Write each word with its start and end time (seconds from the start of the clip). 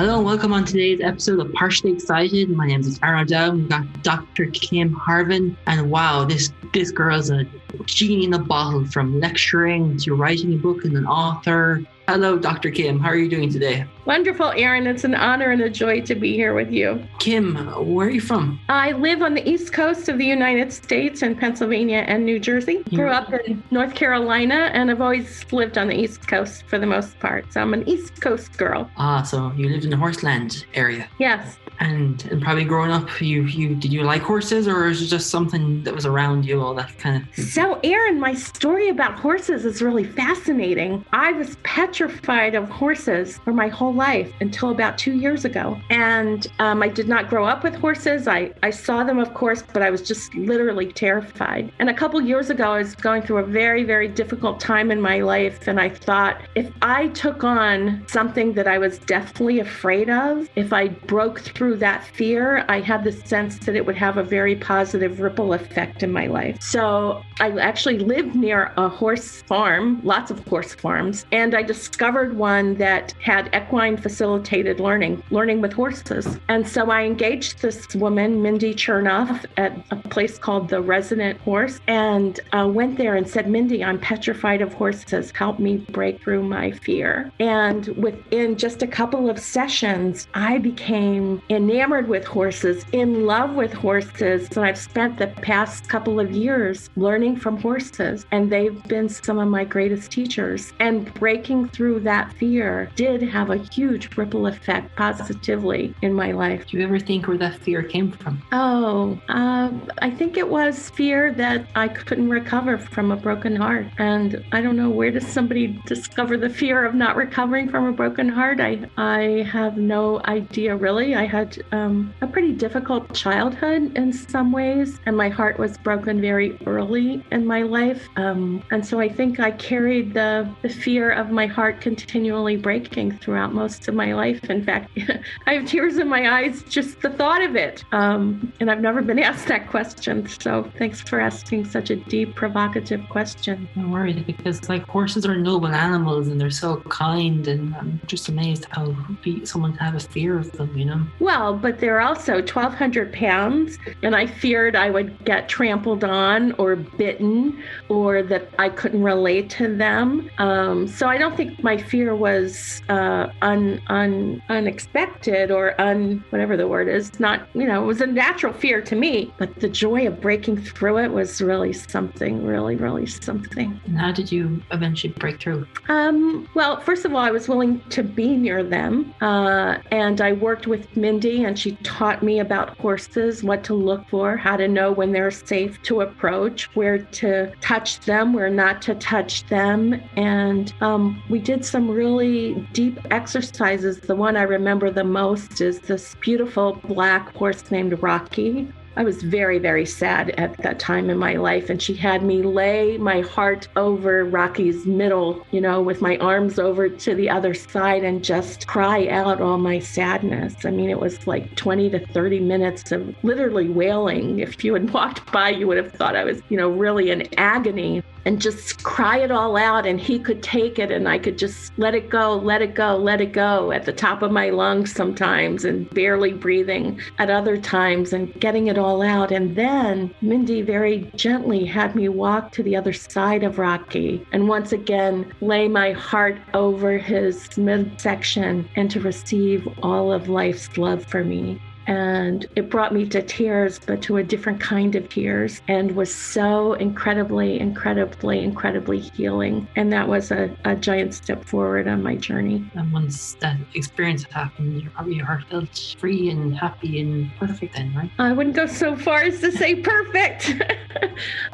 Hello 0.00 0.16
and 0.16 0.24
welcome 0.24 0.54
on 0.54 0.64
today's 0.64 1.02
episode 1.02 1.40
of 1.40 1.52
Partially 1.52 1.92
Excited. 1.92 2.48
My 2.48 2.68
name 2.68 2.80
is 2.80 2.98
Aaron 3.02 3.26
Dow. 3.26 3.50
We've 3.50 3.68
got 3.68 4.02
Dr. 4.02 4.46
Kim 4.46 4.96
Harvin. 4.96 5.54
And 5.66 5.90
wow, 5.90 6.24
this 6.24 6.54
this 6.72 6.90
girl's 6.90 7.28
a 7.28 7.44
genie 7.84 8.24
in 8.24 8.32
a 8.32 8.38
bottle 8.38 8.86
from 8.86 9.20
lecturing 9.20 9.98
to 9.98 10.14
writing 10.14 10.54
a 10.54 10.56
book 10.56 10.86
and 10.86 10.96
an 10.96 11.04
author. 11.04 11.84
Hello, 12.08 12.38
Dr. 12.38 12.70
Kim. 12.70 12.98
How 12.98 13.10
are 13.10 13.16
you 13.16 13.28
doing 13.28 13.52
today? 13.52 13.84
Wonderful, 14.10 14.52
Aaron. 14.56 14.88
It's 14.88 15.04
an 15.04 15.14
honor 15.14 15.52
and 15.52 15.62
a 15.62 15.70
joy 15.70 16.00
to 16.00 16.16
be 16.16 16.32
here 16.32 16.52
with 16.52 16.72
you. 16.72 17.00
Kim, 17.20 17.54
where 17.94 18.08
are 18.08 18.10
you 18.10 18.20
from? 18.20 18.58
I 18.68 18.90
live 18.90 19.22
on 19.22 19.34
the 19.34 19.48
East 19.48 19.72
Coast 19.72 20.08
of 20.08 20.18
the 20.18 20.24
United 20.26 20.72
States 20.72 21.22
in 21.22 21.36
Pennsylvania 21.36 21.98
and 22.08 22.24
New 22.24 22.40
Jersey. 22.40 22.82
Grew 22.92 23.10
up 23.10 23.32
in 23.32 23.62
North 23.70 23.94
Carolina 23.94 24.68
and 24.74 24.90
I've 24.90 25.00
always 25.00 25.44
lived 25.52 25.78
on 25.78 25.86
the 25.86 25.94
East 25.94 26.26
Coast 26.26 26.64
for 26.66 26.76
the 26.76 26.86
most 26.86 27.20
part. 27.20 27.52
So 27.52 27.60
I'm 27.60 27.72
an 27.72 27.88
East 27.88 28.20
Coast 28.20 28.58
girl. 28.58 28.90
Ah, 28.96 29.22
so 29.22 29.52
you 29.56 29.68
lived 29.68 29.84
in 29.84 29.90
the 29.90 29.96
Horseland 29.96 30.66
area. 30.74 31.08
Yes. 31.20 31.58
And 31.78 32.26
and 32.30 32.42
probably 32.42 32.64
growing 32.64 32.90
up, 32.90 33.20
you 33.22 33.44
you 33.44 33.76
did 33.76 33.92
you 33.92 34.02
like 34.02 34.22
horses 34.22 34.66
or 34.66 34.88
is 34.88 35.00
it 35.00 35.06
just 35.06 35.30
something 35.30 35.84
that 35.84 35.94
was 35.94 36.04
around 36.04 36.44
you, 36.44 36.60
all 36.60 36.74
that 36.74 36.98
kind 36.98 37.24
of 37.38 37.44
So, 37.44 37.78
Aaron, 37.84 38.18
my 38.18 38.34
story 38.34 38.88
about 38.88 39.18
horses 39.18 39.64
is 39.64 39.80
really 39.80 40.04
fascinating. 40.04 41.06
I 41.12 41.30
was 41.32 41.56
petrified 41.62 42.54
of 42.56 42.68
horses 42.68 43.38
for 43.38 43.54
my 43.54 43.68
whole 43.68 43.99
life 44.00 44.32
until 44.40 44.70
about 44.70 44.96
two 44.96 45.12
years 45.24 45.44
ago. 45.44 45.78
And 45.90 46.46
um, 46.58 46.82
I 46.82 46.88
did 46.88 47.08
not 47.14 47.28
grow 47.28 47.44
up 47.44 47.62
with 47.62 47.74
horses. 47.74 48.26
I, 48.26 48.40
I 48.62 48.70
saw 48.70 49.04
them, 49.04 49.18
of 49.18 49.34
course, 49.34 49.62
but 49.74 49.82
I 49.82 49.90
was 49.90 50.02
just 50.12 50.34
literally 50.34 50.90
terrified. 50.90 51.70
And 51.78 51.90
a 51.90 51.96
couple 52.00 52.18
years 52.32 52.48
ago, 52.48 52.66
I 52.76 52.78
was 52.78 52.94
going 52.94 53.22
through 53.22 53.40
a 53.46 53.48
very, 53.62 53.84
very 53.84 54.08
difficult 54.08 54.56
time 54.58 54.90
in 54.90 55.00
my 55.10 55.18
life. 55.34 55.68
And 55.68 55.78
I 55.78 55.90
thought 55.90 56.40
if 56.54 56.68
I 56.80 57.08
took 57.08 57.44
on 57.44 57.76
something 58.08 58.54
that 58.54 58.66
I 58.74 58.78
was 58.78 58.94
deathly 59.16 59.60
afraid 59.60 60.08
of, 60.08 60.48
if 60.56 60.72
I 60.72 60.84
broke 61.14 61.38
through 61.40 61.76
that 61.86 62.00
fear, 62.18 62.64
I 62.68 62.80
had 62.80 63.04
the 63.04 63.12
sense 63.12 63.58
that 63.66 63.76
it 63.76 63.84
would 63.86 64.00
have 64.06 64.16
a 64.16 64.22
very 64.38 64.56
positive 64.56 65.20
ripple 65.20 65.52
effect 65.52 66.02
in 66.02 66.10
my 66.10 66.26
life. 66.26 66.56
So 66.62 67.22
I 67.38 67.48
actually 67.70 67.98
lived 67.98 68.34
near 68.34 68.72
a 68.78 68.88
horse 68.88 69.42
farm, 69.42 70.00
lots 70.02 70.30
of 70.30 70.38
horse 70.48 70.72
farms, 70.74 71.26
and 71.32 71.50
I 71.54 71.62
discovered 71.62 72.30
one 72.36 72.66
that 72.76 73.14
had 73.30 73.44
equine 73.54 73.79
facilitated 73.80 74.80
learning, 74.80 75.22
learning 75.30 75.60
with 75.60 75.72
horses. 75.72 76.38
And 76.48 76.66
so 76.68 76.90
I 76.90 77.02
engaged 77.02 77.62
this 77.62 77.94
woman, 77.94 78.42
Mindy 78.42 78.74
Chernoff, 78.74 79.44
at 79.56 79.72
a 79.90 79.96
place 79.96 80.38
called 80.38 80.68
the 80.68 80.80
Resident 80.80 81.40
Horse, 81.40 81.80
and 81.86 82.38
uh, 82.52 82.68
went 82.68 82.98
there 82.98 83.16
and 83.16 83.28
said, 83.28 83.48
Mindy, 83.48 83.82
I'm 83.82 83.98
petrified 83.98 84.60
of 84.60 84.72
horses. 84.74 85.32
Help 85.32 85.58
me 85.58 85.78
break 85.78 86.20
through 86.22 86.42
my 86.42 86.72
fear. 86.72 87.32
And 87.40 87.86
within 87.96 88.56
just 88.56 88.82
a 88.82 88.86
couple 88.86 89.30
of 89.30 89.38
sessions, 89.38 90.26
I 90.34 90.58
became 90.58 91.40
enamored 91.48 92.08
with 92.08 92.24
horses, 92.26 92.84
in 92.92 93.26
love 93.26 93.54
with 93.54 93.72
horses. 93.72 94.48
And 94.54 94.64
I've 94.64 94.78
spent 94.78 95.18
the 95.18 95.28
past 95.28 95.88
couple 95.88 96.20
of 96.20 96.32
years 96.32 96.90
learning 96.96 97.36
from 97.36 97.56
horses, 97.56 98.26
and 98.30 98.52
they've 98.52 98.82
been 98.84 99.08
some 99.08 99.38
of 99.38 99.48
my 99.48 99.64
greatest 99.64 100.10
teachers. 100.10 100.72
And 100.80 101.12
breaking 101.14 101.68
through 101.68 102.00
that 102.00 102.32
fear 102.34 102.90
did 102.94 103.22
have 103.22 103.50
a 103.50 103.58
huge 103.72 104.16
ripple 104.16 104.46
effect 104.46 104.94
positively 104.96 105.94
in 106.02 106.12
my 106.12 106.32
life. 106.32 106.66
Do 106.66 106.76
you 106.76 106.84
ever 106.84 106.98
think 106.98 107.28
where 107.28 107.38
that 107.38 107.56
fear 107.56 107.82
came 107.82 108.10
from? 108.12 108.42
Oh, 108.52 109.20
um, 109.28 109.88
I 110.02 110.10
think 110.10 110.36
it 110.36 110.48
was 110.48 110.90
fear 110.90 111.32
that 111.34 111.66
I 111.74 111.88
couldn't 111.88 112.30
recover 112.30 112.78
from 112.78 113.12
a 113.12 113.16
broken 113.16 113.56
heart. 113.56 113.86
And 113.98 114.44
I 114.52 114.60
don't 114.60 114.76
know 114.76 114.90
where 114.90 115.10
does 115.10 115.26
somebody 115.26 115.80
discover 115.86 116.36
the 116.36 116.50
fear 116.50 116.84
of 116.84 116.94
not 116.94 117.16
recovering 117.16 117.68
from 117.68 117.86
a 117.86 117.92
broken 117.92 118.28
heart? 118.28 118.60
I, 118.60 118.88
I 118.96 119.46
have 119.50 119.76
no 119.76 120.20
idea 120.24 120.76
really. 120.76 121.14
I 121.14 121.26
had 121.26 121.62
um, 121.72 122.12
a 122.20 122.26
pretty 122.26 122.52
difficult 122.52 123.12
childhood 123.14 123.96
in 123.96 124.12
some 124.12 124.52
ways, 124.52 124.98
and 125.06 125.16
my 125.16 125.28
heart 125.28 125.58
was 125.58 125.78
broken 125.78 126.20
very 126.20 126.58
early 126.66 127.24
in 127.30 127.46
my 127.46 127.62
life. 127.62 128.08
Um, 128.16 128.62
and 128.70 128.84
so 128.84 129.00
I 129.00 129.08
think 129.08 129.40
I 129.40 129.50
carried 129.52 130.14
the, 130.14 130.48
the 130.62 130.68
fear 130.68 131.10
of 131.10 131.30
my 131.30 131.46
heart 131.46 131.80
continually 131.80 132.56
breaking 132.56 133.18
throughout 133.18 133.54
most 133.60 133.88
of 133.88 133.94
my 133.94 134.14
life. 134.14 134.42
In 134.48 134.64
fact, 134.64 134.98
I 135.46 135.54
have 135.54 135.66
tears 135.66 135.98
in 135.98 136.08
my 136.08 136.22
eyes 136.38 136.62
just 136.62 137.02
the 137.02 137.10
thought 137.10 137.42
of 137.42 137.56
it. 137.56 137.84
Um, 137.92 138.52
and 138.58 138.70
I've 138.70 138.80
never 138.80 139.02
been 139.02 139.18
asked 139.30 139.48
that 139.48 139.68
question. 139.68 140.26
So 140.26 140.70
thanks 140.78 141.00
for 141.02 141.20
asking 141.20 141.66
such 141.66 141.90
a 141.90 141.96
deep, 141.96 142.34
provocative 142.34 143.02
question. 143.10 143.68
Don't 143.74 143.90
worry, 143.90 144.14
because 144.14 144.68
like 144.70 144.86
horses 144.86 145.26
are 145.26 145.36
noble 145.36 145.68
animals 145.68 146.28
and 146.28 146.40
they're 146.40 146.58
so 146.66 146.76
kind, 146.88 147.46
and 147.48 147.74
I'm 147.76 148.00
just 148.06 148.30
amazed 148.30 148.66
how 148.70 148.96
someone 149.44 149.72
can 149.76 149.84
have 149.84 149.94
a 149.94 150.00
fear 150.00 150.38
of 150.38 150.50
them, 150.52 150.76
you 150.76 150.86
know? 150.86 151.02
Well, 151.18 151.54
but 151.54 151.80
they're 151.80 152.00
also 152.00 152.34
1,200 152.34 153.12
pounds, 153.12 153.78
and 154.02 154.16
I 154.16 154.26
feared 154.26 154.74
I 154.74 154.88
would 154.88 155.22
get 155.26 155.50
trampled 155.50 156.02
on 156.02 156.52
or 156.52 156.76
bitten 156.76 157.62
or 157.90 158.22
that 158.22 158.48
I 158.58 158.70
couldn't 158.70 159.02
relate 159.02 159.50
to 159.50 159.76
them. 159.76 160.30
Um, 160.38 160.88
so 160.88 161.06
I 161.08 161.18
don't 161.18 161.36
think 161.36 161.62
my 161.62 161.76
fear 161.76 162.14
was 162.14 162.80
uh, 162.88 163.28
un, 163.50 163.80
un, 163.88 164.42
unexpected 164.48 165.50
or 165.50 165.80
un, 165.80 166.24
whatever 166.30 166.56
the 166.56 166.68
word 166.68 166.88
is. 166.88 167.18
Not, 167.20 167.48
you 167.54 167.66
know, 167.66 167.82
it 167.82 167.86
was 167.86 168.00
a 168.00 168.06
natural 168.06 168.52
fear 168.52 168.80
to 168.82 168.96
me, 168.96 169.32
but 169.38 169.54
the 169.60 169.68
joy 169.68 170.06
of 170.06 170.20
breaking 170.20 170.58
through 170.62 170.98
it 170.98 171.10
was 171.10 171.40
really 171.42 171.72
something, 171.72 172.44
really, 172.44 172.76
really 172.76 173.06
something. 173.06 173.80
And 173.86 173.98
how 173.98 174.12
did 174.12 174.30
you 174.30 174.62
eventually 174.70 175.12
break 175.14 175.40
through? 175.40 175.66
Um, 175.88 176.48
well, 176.54 176.80
first 176.80 177.04
of 177.04 177.12
all, 177.14 177.20
I 177.20 177.30
was 177.30 177.48
willing 177.48 177.80
to 177.90 178.02
be 178.02 178.36
near 178.36 178.62
them. 178.62 179.14
Uh, 179.20 179.78
and 179.90 180.20
I 180.20 180.32
worked 180.32 180.66
with 180.66 180.96
Mindy, 180.96 181.44
and 181.44 181.58
she 181.58 181.72
taught 181.82 182.22
me 182.22 182.40
about 182.40 182.76
horses, 182.78 183.42
what 183.42 183.64
to 183.64 183.74
look 183.74 184.08
for, 184.08 184.36
how 184.36 184.56
to 184.56 184.68
know 184.68 184.92
when 184.92 185.12
they're 185.12 185.30
safe 185.30 185.82
to 185.82 186.02
approach, 186.02 186.74
where 186.76 186.98
to 186.98 187.52
touch 187.60 188.00
them, 188.00 188.32
where 188.32 188.50
not 188.50 188.82
to 188.82 188.94
touch 188.94 189.46
them. 189.46 190.00
And 190.16 190.72
um, 190.80 191.22
we 191.28 191.38
did 191.38 191.64
some 191.64 191.90
really 191.90 192.54
deep 192.72 192.98
exercises. 193.10 193.39
The 193.40 194.14
one 194.14 194.36
I 194.36 194.42
remember 194.42 194.90
the 194.90 195.02
most 195.02 195.62
is 195.62 195.80
this 195.80 196.14
beautiful 196.20 196.74
black 196.84 197.34
horse 197.34 197.70
named 197.70 198.02
Rocky. 198.02 198.70
I 198.96 199.02
was 199.02 199.22
very, 199.22 199.58
very 199.58 199.86
sad 199.86 200.30
at 200.30 200.58
that 200.58 200.78
time 200.78 201.08
in 201.08 201.16
my 201.16 201.36
life. 201.36 201.70
And 201.70 201.80
she 201.80 201.94
had 201.94 202.22
me 202.22 202.42
lay 202.42 202.98
my 202.98 203.20
heart 203.20 203.66
over 203.76 204.26
Rocky's 204.26 204.84
middle, 204.84 205.46
you 205.52 205.60
know, 205.60 205.80
with 205.80 206.02
my 206.02 206.18
arms 206.18 206.58
over 206.58 206.88
to 206.90 207.14
the 207.14 207.30
other 207.30 207.54
side 207.54 208.04
and 208.04 208.22
just 208.22 208.66
cry 208.66 209.08
out 209.08 209.40
all 209.40 209.56
my 209.56 209.78
sadness. 209.78 210.66
I 210.66 210.70
mean, 210.70 210.90
it 210.90 211.00
was 211.00 211.26
like 211.26 211.54
20 211.56 211.88
to 211.90 212.06
30 212.08 212.40
minutes 212.40 212.92
of 212.92 213.14
literally 213.22 213.70
wailing. 213.70 214.40
If 214.40 214.62
you 214.64 214.74
had 214.74 214.90
walked 214.90 215.32
by, 215.32 215.48
you 215.48 215.66
would 215.66 215.78
have 215.78 215.92
thought 215.92 216.14
I 216.14 216.24
was, 216.24 216.42
you 216.50 216.58
know, 216.58 216.68
really 216.68 217.10
in 217.10 217.26
agony 217.38 218.02
and 218.24 218.40
just 218.40 218.82
cry 218.82 219.18
it 219.18 219.30
all 219.30 219.56
out 219.56 219.86
and 219.86 220.00
he 220.00 220.18
could 220.18 220.42
take 220.42 220.78
it 220.78 220.90
and 220.90 221.08
I 221.08 221.18
could 221.18 221.38
just 221.38 221.72
let 221.78 221.94
it 221.94 222.10
go, 222.10 222.36
let 222.36 222.62
it 222.62 222.74
go, 222.74 222.96
let 222.96 223.20
it 223.20 223.32
go 223.32 223.72
at 223.72 223.84
the 223.84 223.92
top 223.92 224.22
of 224.22 224.30
my 224.30 224.50
lungs 224.50 224.92
sometimes 224.92 225.64
and 225.64 225.88
barely 225.90 226.32
breathing 226.32 227.00
at 227.18 227.30
other 227.30 227.56
times 227.56 228.12
and 228.12 228.32
getting 228.40 228.66
it 228.66 228.78
all 228.78 229.02
out. 229.02 229.32
And 229.32 229.56
then 229.56 230.14
Mindy 230.20 230.62
very 230.62 231.10
gently 231.14 231.64
had 231.64 231.94
me 231.94 232.08
walk 232.08 232.52
to 232.52 232.62
the 232.62 232.76
other 232.76 232.92
side 232.92 233.42
of 233.42 233.58
Rocky 233.58 234.26
and 234.32 234.48
once 234.48 234.72
again 234.72 235.32
lay 235.40 235.68
my 235.68 235.92
heart 235.92 236.38
over 236.54 236.98
his 236.98 237.56
midsection 237.56 238.68
and 238.76 238.90
to 238.90 239.00
receive 239.00 239.68
all 239.82 240.12
of 240.12 240.28
life's 240.28 240.76
love 240.76 241.04
for 241.06 241.24
me 241.24 241.60
and 241.90 242.46
it 242.54 242.70
brought 242.70 242.94
me 242.94 243.04
to 243.04 243.20
tears, 243.20 243.80
but 243.80 244.00
to 244.00 244.18
a 244.18 244.22
different 244.22 244.60
kind 244.60 244.94
of 244.94 245.08
tears, 245.08 245.60
and 245.66 245.90
was 245.96 246.14
so 246.14 246.74
incredibly, 246.74 247.58
incredibly, 247.58 248.44
incredibly 248.44 249.00
healing. 249.00 249.66
And 249.74 249.92
that 249.92 250.06
was 250.06 250.30
a, 250.30 250.56
a 250.64 250.76
giant 250.76 251.14
step 251.14 251.44
forward 251.44 251.88
on 251.88 252.00
my 252.00 252.14
journey. 252.14 252.64
And 252.76 252.92
once 252.92 253.34
that 253.40 253.56
experience 253.74 254.22
happened, 254.22 254.80
your, 254.80 254.92
probably 254.92 255.16
your 255.16 255.26
heart 255.26 255.42
felt 255.50 255.96
free 255.98 256.30
and 256.30 256.56
happy 256.56 257.00
and 257.00 257.28
perfect 257.40 257.74
then, 257.74 257.92
right? 257.96 258.10
I 258.20 258.32
wouldn't 258.32 258.54
go 258.54 258.66
so 258.66 258.94
far 258.94 259.22
as 259.22 259.40
to 259.40 259.50
say 259.50 259.74
perfect. 259.82 260.54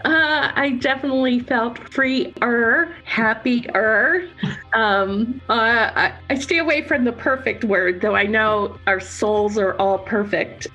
uh, 0.04 0.52
I 0.54 0.76
definitely 0.82 1.40
felt 1.40 1.78
freer, 1.78 2.94
happier. 3.04 4.28
Um, 4.76 5.40
uh, 5.48 5.54
I, 5.96 6.12
I 6.28 6.34
stay 6.34 6.58
away 6.58 6.82
from 6.82 7.04
the 7.04 7.12
perfect 7.12 7.64
word, 7.64 8.02
though 8.02 8.14
I 8.14 8.24
know 8.24 8.78
our 8.86 9.00
souls 9.00 9.56
are 9.56 9.74
all 9.76 9.98
perfect. 9.98 10.25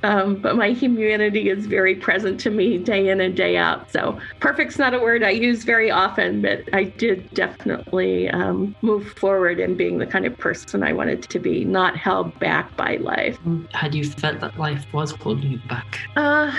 Um, 0.04 0.36
but 0.36 0.56
my 0.56 0.72
humanity 0.72 1.50
is 1.50 1.66
very 1.66 1.96
present 1.96 2.40
to 2.42 2.50
me 2.50 2.78
day 2.78 3.10
in 3.10 3.22
and 3.22 3.36
day 3.36 3.58
out. 3.58 3.92
So 3.92 4.20
perfect's 4.40 4.78
not 4.78 4.94
a 4.94 5.00
word 5.00 5.24
I 5.24 5.32
use 5.32 5.64
very 5.64 5.92
often, 5.92 6.42
but 6.42 6.64
I 6.74 6.86
did 6.86 7.30
definitely 7.34 8.30
um, 8.30 8.76
move 8.82 9.14
forward 9.14 9.60
in 9.60 9.76
being 9.76 9.98
the 9.98 10.06
kind 10.06 10.26
of 10.26 10.38
person 10.38 10.84
I 10.84 10.94
wanted 10.94 11.24
to 11.24 11.40
be, 11.40 11.66
not 11.66 11.98
held 11.98 12.38
back 12.40 12.76
by 12.76 12.98
life. 12.98 13.38
Had 13.74 13.96
you 13.96 14.04
felt 14.04 14.40
that 14.40 14.58
life 14.58 14.86
was 14.94 15.12
holding 15.12 15.52
you 15.52 15.62
back? 15.70 16.00
Uh, 16.16 16.52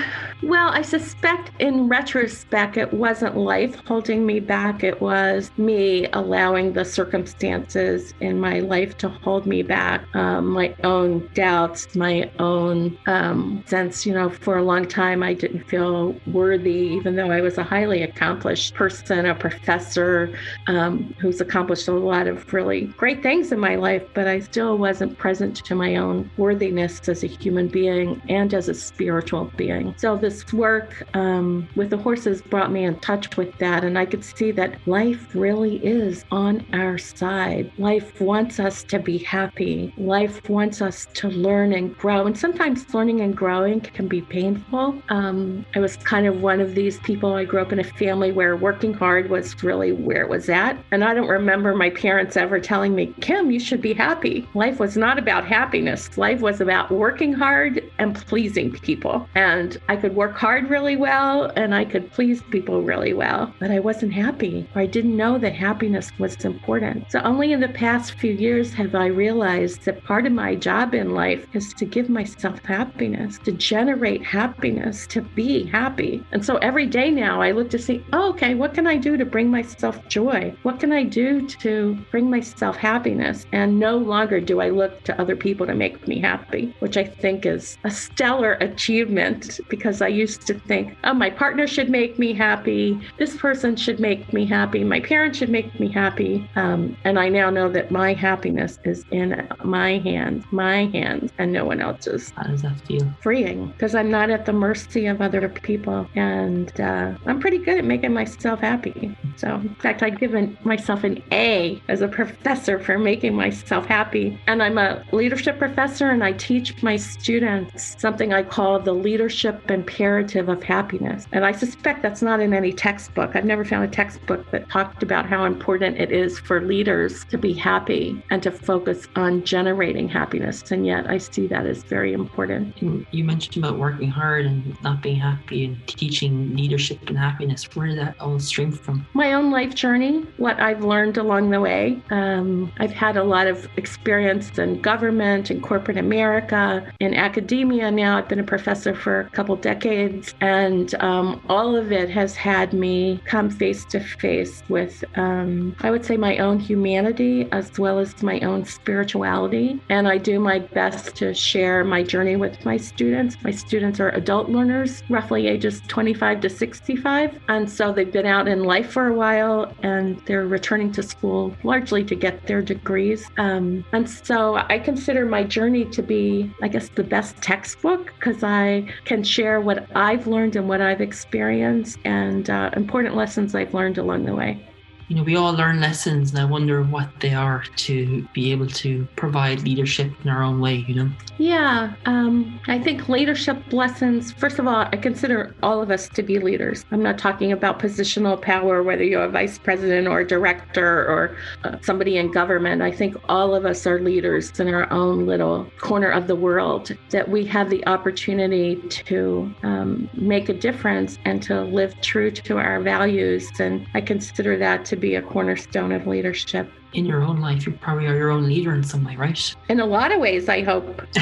well, 0.42 0.68
I 0.70 0.82
suspect 0.82 1.50
in 1.58 1.88
retrospect, 1.88 2.76
it 2.76 2.92
wasn't 2.92 3.36
life 3.36 3.76
holding 3.86 4.26
me 4.26 4.40
back. 4.40 4.82
It 4.82 5.00
was 5.00 5.50
me 5.56 6.06
allowing 6.12 6.72
the 6.72 6.84
circumstances 6.84 8.14
in 8.20 8.40
my 8.40 8.60
life 8.60 8.96
to 8.98 9.08
hold 9.08 9.46
me 9.46 9.62
back, 9.62 10.02
um, 10.14 10.48
my 10.48 10.74
own 10.84 11.28
doubts, 11.34 11.94
my 11.94 12.30
own 12.38 12.81
um, 13.06 13.62
sense, 13.66 14.06
you 14.06 14.14
know, 14.14 14.28
for 14.30 14.54
a 14.56 14.62
long 14.62 14.84
time, 14.86 15.22
I 15.22 15.34
didn't 15.34 15.64
feel 15.68 16.14
worthy, 16.26 16.80
even 16.98 17.16
though 17.16 17.30
I 17.30 17.40
was 17.40 17.58
a 17.58 17.64
highly 17.74 18.02
accomplished 18.02 18.74
person, 18.74 19.26
a 19.26 19.34
professor 19.34 20.36
um, 20.66 21.14
who's 21.20 21.40
accomplished 21.40 21.88
a 21.88 21.92
lot 21.92 22.26
of 22.26 22.36
really 22.52 22.86
great 23.02 23.22
things 23.22 23.52
in 23.52 23.58
my 23.58 23.76
life, 23.76 24.04
but 24.14 24.26
I 24.26 24.40
still 24.40 24.78
wasn't 24.78 25.18
present 25.18 25.56
to 25.68 25.74
my 25.74 25.96
own 25.96 26.30
worthiness 26.36 27.08
as 27.08 27.22
a 27.22 27.26
human 27.26 27.68
being 27.68 28.20
and 28.28 28.52
as 28.54 28.68
a 28.68 28.74
spiritual 28.74 29.50
being. 29.56 29.94
So 29.98 30.16
this 30.16 30.52
work 30.52 31.06
um, 31.14 31.68
with 31.76 31.90
the 31.90 31.98
horses 31.98 32.42
brought 32.42 32.72
me 32.72 32.84
in 32.84 32.98
touch 33.00 33.36
with 33.36 33.56
that, 33.58 33.84
and 33.84 33.98
I 33.98 34.06
could 34.06 34.24
see 34.24 34.50
that 34.52 34.78
life 34.86 35.34
really 35.34 35.76
is 35.84 36.24
on 36.30 36.64
our 36.72 36.96
side. 36.98 37.70
Life 37.78 38.20
wants 38.20 38.58
us 38.58 38.82
to 38.84 38.98
be 38.98 39.18
happy. 39.18 39.92
Life 39.96 40.48
wants 40.48 40.80
us 40.80 41.06
to 41.14 41.28
learn 41.28 41.72
and 41.72 41.96
grow, 41.96 42.26
and 42.26 42.38
sometimes 42.38 42.61
learning 42.62 43.20
and 43.20 43.36
growing 43.36 43.80
can 43.80 44.06
be 44.06 44.20
painful. 44.20 44.94
Um, 45.08 45.66
I 45.74 45.80
was 45.80 45.96
kind 45.96 46.28
of 46.28 46.40
one 46.40 46.60
of 46.60 46.76
these 46.76 47.00
people. 47.00 47.34
I 47.34 47.44
grew 47.44 47.60
up 47.60 47.72
in 47.72 47.80
a 47.80 47.84
family 47.84 48.30
where 48.30 48.56
working 48.56 48.94
hard 48.94 49.30
was 49.30 49.64
really 49.64 49.90
where 49.90 50.22
it 50.22 50.28
was 50.28 50.48
at, 50.48 50.78
and 50.92 51.02
I 51.02 51.12
don't 51.12 51.26
remember 51.26 51.74
my 51.74 51.90
parents 51.90 52.36
ever 52.36 52.60
telling 52.60 52.94
me, 52.94 53.12
"Kim, 53.20 53.50
you 53.50 53.58
should 53.58 53.82
be 53.82 53.92
happy." 53.92 54.48
Life 54.54 54.78
was 54.78 54.96
not 54.96 55.18
about 55.18 55.44
happiness. 55.44 56.16
Life 56.16 56.40
was 56.40 56.60
about 56.60 56.92
working 56.92 57.32
hard 57.32 57.82
and 57.98 58.14
pleasing 58.14 58.70
people, 58.70 59.28
and 59.34 59.78
I 59.88 59.96
could 59.96 60.14
work 60.14 60.36
hard 60.36 60.70
really 60.70 60.94
well 60.96 61.50
and 61.56 61.74
I 61.74 61.84
could 61.84 62.12
please 62.12 62.42
people 62.42 62.82
really 62.82 63.12
well, 63.12 63.52
but 63.58 63.70
I 63.70 63.80
wasn't 63.80 64.12
happy 64.12 64.68
or 64.74 64.82
I 64.82 64.86
didn't 64.86 65.16
know 65.16 65.36
that 65.38 65.54
happiness 65.54 66.10
was 66.18 66.44
important. 66.44 67.10
So 67.10 67.20
only 67.20 67.52
in 67.52 67.60
the 67.60 67.68
past 67.68 68.12
few 68.12 68.32
years 68.32 68.72
have 68.74 68.94
I 68.94 69.06
realized 69.06 69.84
that 69.84 70.04
part 70.04 70.26
of 70.26 70.32
my 70.32 70.54
job 70.54 70.94
in 70.94 71.10
life 71.14 71.46
is 71.54 71.72
to 71.74 71.84
give 71.84 72.08
myself 72.08 72.51
happiness, 72.60 73.38
to 73.38 73.52
generate 73.52 74.24
happiness, 74.24 75.06
to 75.08 75.20
be 75.20 75.64
happy. 75.64 76.24
And 76.32 76.44
so 76.44 76.56
every 76.58 76.86
day 76.86 77.10
now 77.10 77.40
I 77.40 77.52
look 77.52 77.70
to 77.70 77.78
see, 77.78 78.04
oh, 78.12 78.30
okay, 78.30 78.54
what 78.54 78.74
can 78.74 78.86
I 78.86 78.96
do 78.96 79.16
to 79.16 79.24
bring 79.24 79.50
myself 79.50 80.06
joy? 80.08 80.54
What 80.62 80.80
can 80.80 80.92
I 80.92 81.04
do 81.04 81.46
to 81.48 81.94
bring 82.10 82.30
myself 82.30 82.76
happiness? 82.76 83.46
And 83.52 83.78
no 83.78 83.96
longer 83.96 84.40
do 84.40 84.60
I 84.60 84.70
look 84.70 85.02
to 85.04 85.20
other 85.20 85.36
people 85.36 85.66
to 85.66 85.74
make 85.74 86.06
me 86.06 86.20
happy, 86.20 86.74
which 86.80 86.96
I 86.96 87.04
think 87.04 87.46
is 87.46 87.78
a 87.84 87.90
stellar 87.90 88.54
achievement 88.54 89.60
because 89.68 90.02
I 90.02 90.08
used 90.08 90.46
to 90.46 90.54
think, 90.54 90.96
oh, 91.04 91.14
my 91.14 91.30
partner 91.30 91.66
should 91.66 91.90
make 91.90 92.18
me 92.18 92.32
happy. 92.32 93.00
This 93.18 93.36
person 93.36 93.76
should 93.76 94.00
make 94.00 94.32
me 94.32 94.46
happy. 94.46 94.84
My 94.84 95.00
parents 95.00 95.38
should 95.38 95.50
make 95.50 95.78
me 95.78 95.88
happy. 95.88 96.48
Um, 96.56 96.96
and 97.04 97.18
I 97.18 97.28
now 97.28 97.50
know 97.50 97.68
that 97.70 97.90
my 97.90 98.12
happiness 98.14 98.78
is 98.84 99.04
in 99.10 99.46
my 99.64 99.98
hands, 99.98 100.44
my 100.50 100.86
hands, 100.86 101.32
and 101.38 101.52
no 101.52 101.64
one 101.64 101.80
else's. 101.80 102.32
How 102.42 102.50
does 102.50 102.62
that 102.62 102.80
feel? 102.86 103.12
Freeing 103.20 103.68
because 103.68 103.94
I'm 103.94 104.10
not 104.10 104.30
at 104.30 104.46
the 104.46 104.52
mercy 104.52 105.06
of 105.06 105.20
other 105.20 105.48
people. 105.48 106.08
And 106.16 106.80
uh, 106.80 107.14
I'm 107.26 107.38
pretty 107.38 107.58
good 107.58 107.78
at 107.78 107.84
making 107.84 108.12
myself 108.12 108.60
happy. 108.60 109.16
So, 109.36 109.54
in 109.54 109.74
fact, 109.76 110.02
I'd 110.02 110.18
given 110.18 110.58
myself 110.64 111.04
an 111.04 111.22
A 111.30 111.80
as 111.88 112.00
a 112.00 112.08
professor 112.08 112.80
for 112.80 112.98
making 112.98 113.36
myself 113.36 113.86
happy. 113.86 114.40
And 114.48 114.60
I'm 114.60 114.76
a 114.76 115.04
leadership 115.12 115.58
professor 115.58 116.10
and 116.10 116.24
I 116.24 116.32
teach 116.32 116.82
my 116.82 116.96
students 116.96 117.94
something 118.00 118.32
I 118.32 118.42
call 118.42 118.80
the 118.80 118.92
leadership 118.92 119.70
imperative 119.70 120.48
of 120.48 120.64
happiness. 120.64 121.26
And 121.32 121.44
I 121.44 121.52
suspect 121.52 122.02
that's 122.02 122.22
not 122.22 122.40
in 122.40 122.52
any 122.52 122.72
textbook. 122.72 123.36
I've 123.36 123.44
never 123.44 123.64
found 123.64 123.84
a 123.84 123.88
textbook 123.88 124.50
that 124.50 124.68
talked 124.68 125.04
about 125.04 125.26
how 125.26 125.44
important 125.44 125.98
it 125.98 126.10
is 126.10 126.40
for 126.40 126.60
leaders 126.60 127.24
to 127.26 127.38
be 127.38 127.52
happy 127.52 128.20
and 128.30 128.42
to 128.42 128.50
focus 128.50 129.06
on 129.14 129.44
generating 129.44 130.08
happiness. 130.08 130.70
And 130.72 130.84
yet 130.84 131.08
I 131.08 131.18
see 131.18 131.46
that 131.46 131.66
as 131.66 131.84
very 131.84 132.12
important. 132.12 132.31
And 132.36 133.06
You 133.10 133.24
mentioned 133.24 133.64
about 133.64 133.78
working 133.78 134.08
hard 134.10 134.46
and 134.46 134.76
not 134.82 135.02
being 135.02 135.16
happy 135.16 135.64
and 135.64 135.86
teaching 135.86 136.54
leadership 136.54 136.98
and 137.08 137.16
happiness. 137.16 137.64
Where 137.74 137.88
did 137.88 137.98
that 137.98 138.20
all 138.20 138.38
stream 138.38 138.72
from? 138.72 139.06
my 139.14 139.32
own 139.32 139.50
life 139.50 139.74
journey, 139.74 140.26
what 140.36 140.60
I've 140.60 140.84
learned 140.84 141.16
along 141.16 141.50
the 141.50 141.60
way. 141.60 142.00
Um, 142.10 142.72
I've 142.78 142.92
had 142.92 143.16
a 143.16 143.24
lot 143.24 143.46
of 143.46 143.68
experience 143.76 144.58
in 144.58 144.80
government 144.80 145.50
and 145.50 145.62
corporate 145.62 145.98
America, 145.98 146.84
in 147.00 147.14
academia 147.14 147.90
now. 147.90 148.18
I've 148.18 148.28
been 148.28 148.40
a 148.40 148.44
professor 148.44 148.94
for 148.94 149.20
a 149.20 149.30
couple 149.30 149.56
decades, 149.56 150.34
and 150.40 150.94
um, 150.96 151.42
all 151.48 151.76
of 151.76 151.92
it 151.92 152.02
it 152.02 152.10
has 152.10 152.34
had 152.34 152.72
me 152.72 153.20
come 153.24 153.48
face 153.48 153.84
to 153.86 154.00
face 154.00 154.62
with, 154.68 155.04
um, 155.14 155.74
I 155.80 155.90
would 155.90 156.04
say, 156.04 156.16
my 156.16 156.38
own 156.38 156.58
humanity 156.58 157.48
as 157.52 157.78
well 157.78 158.00
as 158.00 158.22
my 158.22 158.40
own 158.40 158.64
spirituality. 158.64 159.80
And 159.88 160.08
I 160.08 160.18
do 160.18 160.40
my 160.40 160.58
best 160.58 161.14
to 161.16 161.32
share 161.32 161.84
my 161.84 162.02
journey 162.02 162.21
with 162.22 162.64
my 162.64 162.76
students. 162.76 163.36
My 163.42 163.50
students 163.50 163.98
are 164.00 164.10
adult 164.10 164.48
learners, 164.48 165.02
roughly 165.08 165.48
ages 165.48 165.82
25 165.88 166.40
to 166.42 166.48
65. 166.48 167.38
And 167.48 167.68
so 167.68 167.92
they've 167.92 168.12
been 168.12 168.26
out 168.26 168.46
in 168.46 168.62
life 168.62 168.92
for 168.92 169.08
a 169.08 169.14
while 169.14 169.74
and 169.82 170.18
they're 170.26 170.46
returning 170.46 170.92
to 170.92 171.02
school 171.02 171.54
largely 171.64 172.04
to 172.04 172.14
get 172.14 172.46
their 172.46 172.62
degrees. 172.62 173.28
Um, 173.38 173.84
and 173.92 174.08
so 174.08 174.54
I 174.56 174.78
consider 174.78 175.26
my 175.26 175.42
journey 175.42 175.84
to 175.86 176.02
be, 176.02 176.52
I 176.62 176.68
guess, 176.68 176.88
the 176.88 177.04
best 177.04 177.36
textbook 177.42 178.12
because 178.18 178.42
I 178.44 178.88
can 179.04 179.24
share 179.24 179.60
what 179.60 179.86
I've 179.96 180.26
learned 180.26 180.56
and 180.56 180.68
what 180.68 180.80
I've 180.80 181.00
experienced 181.00 181.98
and 182.04 182.48
uh, 182.48 182.70
important 182.76 183.16
lessons 183.16 183.54
I've 183.54 183.74
learned 183.74 183.98
along 183.98 184.24
the 184.24 184.34
way 184.34 184.64
you 185.12 185.18
know, 185.18 185.24
we 185.24 185.36
all 185.36 185.52
learn 185.52 185.78
lessons, 185.78 186.30
and 186.30 186.38
I 186.38 186.46
wonder 186.46 186.82
what 186.82 187.06
they 187.20 187.34
are 187.34 187.64
to 187.76 188.26
be 188.32 188.50
able 188.50 188.66
to 188.68 189.06
provide 189.14 189.60
leadership 189.60 190.10
in 190.24 190.30
our 190.30 190.42
own 190.42 190.58
way, 190.58 190.86
you 190.88 190.94
know? 190.94 191.10
Yeah, 191.36 191.92
um, 192.06 192.58
I 192.66 192.78
think 192.78 193.10
leadership 193.10 193.74
lessons, 193.74 194.32
first 194.32 194.58
of 194.58 194.66
all, 194.66 194.86
I 194.90 194.96
consider 194.96 195.54
all 195.62 195.82
of 195.82 195.90
us 195.90 196.08
to 196.08 196.22
be 196.22 196.38
leaders. 196.38 196.86
I'm 196.90 197.02
not 197.02 197.18
talking 197.18 197.52
about 197.52 197.78
positional 197.78 198.40
power, 198.40 198.82
whether 198.82 199.04
you're 199.04 199.24
a 199.24 199.28
vice 199.28 199.58
president 199.58 200.08
or 200.08 200.20
a 200.20 200.26
director 200.26 201.04
or 201.06 201.36
uh, 201.64 201.76
somebody 201.82 202.16
in 202.16 202.30
government. 202.30 202.80
I 202.80 202.90
think 202.90 203.14
all 203.28 203.54
of 203.54 203.66
us 203.66 203.86
are 203.86 204.00
leaders 204.00 204.58
in 204.58 204.72
our 204.72 204.90
own 204.90 205.26
little 205.26 205.70
corner 205.78 206.10
of 206.10 206.26
the 206.26 206.36
world, 206.36 206.90
that 207.10 207.28
we 207.28 207.44
have 207.44 207.68
the 207.68 207.86
opportunity 207.86 208.76
to 208.88 209.54
um, 209.62 210.08
make 210.14 210.48
a 210.48 210.54
difference 210.54 211.18
and 211.26 211.42
to 211.42 211.64
live 211.64 212.00
true 212.00 212.30
to 212.30 212.56
our 212.56 212.80
values. 212.80 213.50
And 213.60 213.86
I 213.92 214.00
consider 214.00 214.56
that 214.56 214.86
to 214.86 215.01
be 215.02 215.16
a 215.16 215.22
cornerstone 215.22 215.90
of 215.90 216.06
leadership 216.06 216.70
in 216.94 217.04
your 217.06 217.22
own 217.22 217.40
life, 217.40 217.66
you 217.66 217.72
probably 217.72 218.06
are 218.06 218.16
your 218.16 218.30
own 218.30 218.46
leader 218.46 218.74
in 218.74 218.82
some 218.82 219.04
way, 219.04 219.16
right? 219.16 219.54
In 219.68 219.80
a 219.80 219.86
lot 219.86 220.12
of 220.12 220.20
ways, 220.20 220.48
I 220.48 220.62
hope. 220.62 221.02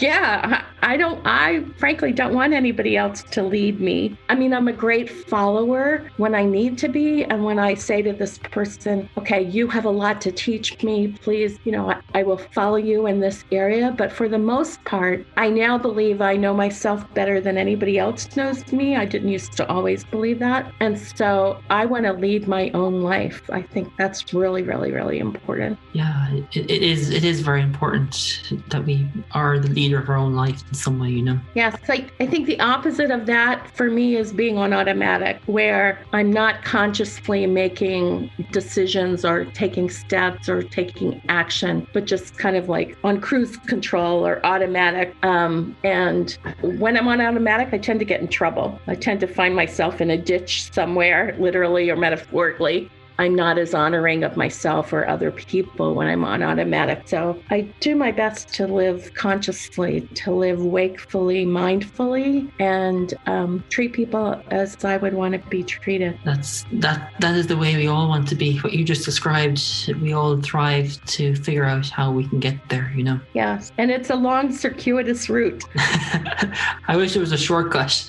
yeah, 0.00 0.64
I 0.82 0.96
don't, 0.96 1.20
I 1.24 1.64
frankly 1.78 2.12
don't 2.12 2.34
want 2.34 2.52
anybody 2.52 2.96
else 2.96 3.22
to 3.30 3.42
lead 3.42 3.80
me. 3.80 4.16
I 4.28 4.34
mean, 4.34 4.52
I'm 4.52 4.68
a 4.68 4.72
great 4.72 5.08
follower 5.10 6.10
when 6.18 6.34
I 6.34 6.44
need 6.44 6.78
to 6.78 6.88
be. 6.88 7.24
And 7.24 7.44
when 7.44 7.58
I 7.58 7.74
say 7.74 8.02
to 8.02 8.12
this 8.12 8.38
person, 8.38 9.08
okay, 9.16 9.42
you 9.42 9.66
have 9.68 9.86
a 9.86 9.90
lot 9.90 10.20
to 10.22 10.32
teach 10.32 10.82
me, 10.82 11.08
please, 11.08 11.58
you 11.64 11.72
know, 11.72 11.90
I, 11.90 12.00
I 12.14 12.22
will 12.22 12.36
follow 12.36 12.76
you 12.76 13.06
in 13.06 13.20
this 13.20 13.44
area. 13.50 13.94
But 13.96 14.12
for 14.12 14.28
the 14.28 14.38
most 14.38 14.84
part, 14.84 15.26
I 15.36 15.48
now 15.48 15.78
believe 15.78 16.20
I 16.20 16.36
know 16.36 16.54
myself 16.54 17.12
better 17.14 17.40
than 17.40 17.56
anybody 17.56 17.98
else 17.98 18.36
knows 18.36 18.70
me. 18.72 18.96
I 18.96 19.04
didn't 19.04 19.30
used 19.30 19.52
to 19.52 19.68
always 19.68 20.04
believe 20.04 20.38
that. 20.40 20.70
And 20.80 20.98
so 20.98 21.62
I 21.70 21.86
want 21.86 22.04
to 22.04 22.12
lead 22.12 22.46
my 22.46 22.70
own 22.70 23.00
life. 23.00 23.42
I 23.50 23.62
think 23.62 23.90
that's 23.96 24.34
really, 24.34 24.62
really 24.62 24.83
really, 24.84 25.04
really 25.04 25.18
important. 25.18 25.78
Yeah, 25.92 26.32
it, 26.32 26.70
it 26.70 26.82
is. 26.82 27.10
It 27.10 27.24
is 27.24 27.40
very 27.40 27.62
important 27.62 28.42
that 28.68 28.84
we 28.84 29.08
are 29.32 29.58
the 29.58 29.68
leader 29.68 29.98
of 29.98 30.08
our 30.08 30.16
own 30.16 30.34
life 30.34 30.62
in 30.68 30.74
some 30.74 30.98
way, 30.98 31.10
you 31.10 31.22
know. 31.22 31.38
Yes, 31.54 31.76
like 31.88 32.12
I 32.20 32.26
think 32.26 32.46
the 32.46 32.58
opposite 32.60 33.10
of 33.10 33.26
that 33.26 33.70
for 33.76 33.90
me 33.90 34.16
is 34.16 34.32
being 34.32 34.58
on 34.58 34.72
automatic, 34.72 35.40
where 35.46 36.00
I'm 36.12 36.30
not 36.30 36.64
consciously 36.64 37.46
making 37.46 38.30
decisions 38.52 39.24
or 39.24 39.44
taking 39.46 39.88
steps 39.88 40.48
or 40.48 40.62
taking 40.62 41.20
action, 41.28 41.86
but 41.92 42.04
just 42.04 42.36
kind 42.36 42.56
of 42.56 42.68
like 42.68 42.96
on 43.04 43.20
cruise 43.20 43.56
control 43.56 44.26
or 44.26 44.44
automatic. 44.44 45.14
Um, 45.22 45.76
and 45.84 46.36
when 46.62 46.96
I'm 46.96 47.08
on 47.08 47.20
automatic, 47.20 47.72
I 47.72 47.78
tend 47.78 48.00
to 48.00 48.04
get 48.04 48.20
in 48.20 48.28
trouble. 48.28 48.78
I 48.86 48.94
tend 48.94 49.20
to 49.20 49.26
find 49.26 49.54
myself 49.54 50.00
in 50.00 50.10
a 50.10 50.18
ditch 50.18 50.72
somewhere, 50.72 51.36
literally 51.38 51.90
or 51.90 51.96
metaphorically. 51.96 52.90
I'm 53.18 53.34
not 53.34 53.58
as 53.58 53.74
honoring 53.74 54.24
of 54.24 54.36
myself 54.36 54.92
or 54.92 55.06
other 55.06 55.30
people 55.30 55.94
when 55.94 56.08
I'm 56.08 56.24
on 56.24 56.42
automatic. 56.42 57.02
So 57.06 57.40
I 57.50 57.62
do 57.80 57.94
my 57.94 58.10
best 58.10 58.48
to 58.54 58.66
live 58.66 59.14
consciously, 59.14 60.02
to 60.14 60.32
live 60.32 60.64
wakefully, 60.64 61.46
mindfully, 61.46 62.50
and 62.58 63.14
um, 63.26 63.62
treat 63.68 63.92
people 63.92 64.42
as 64.50 64.84
I 64.84 64.96
would 64.96 65.14
want 65.14 65.32
to 65.32 65.48
be 65.48 65.62
treated. 65.62 66.18
That's 66.24 66.64
that. 66.72 67.12
That 67.20 67.36
is 67.36 67.46
the 67.46 67.56
way 67.56 67.76
we 67.76 67.86
all 67.86 68.08
want 68.08 68.28
to 68.28 68.34
be. 68.34 68.58
What 68.58 68.72
you 68.72 68.84
just 68.84 69.04
described, 69.04 69.62
we 70.00 70.12
all 70.12 70.40
thrive 70.40 71.02
to 71.06 71.36
figure 71.36 71.64
out 71.64 71.88
how 71.88 72.10
we 72.10 72.26
can 72.28 72.40
get 72.40 72.56
there. 72.68 72.92
You 72.96 73.04
know. 73.04 73.20
Yes, 73.34 73.72
and 73.78 73.90
it's 73.90 74.10
a 74.10 74.16
long, 74.16 74.52
circuitous 74.52 75.28
route. 75.28 75.62
I 75.76 76.96
wish 76.96 77.14
it 77.16 77.20
was 77.20 77.32
a 77.32 77.38
shortcut. 77.38 78.06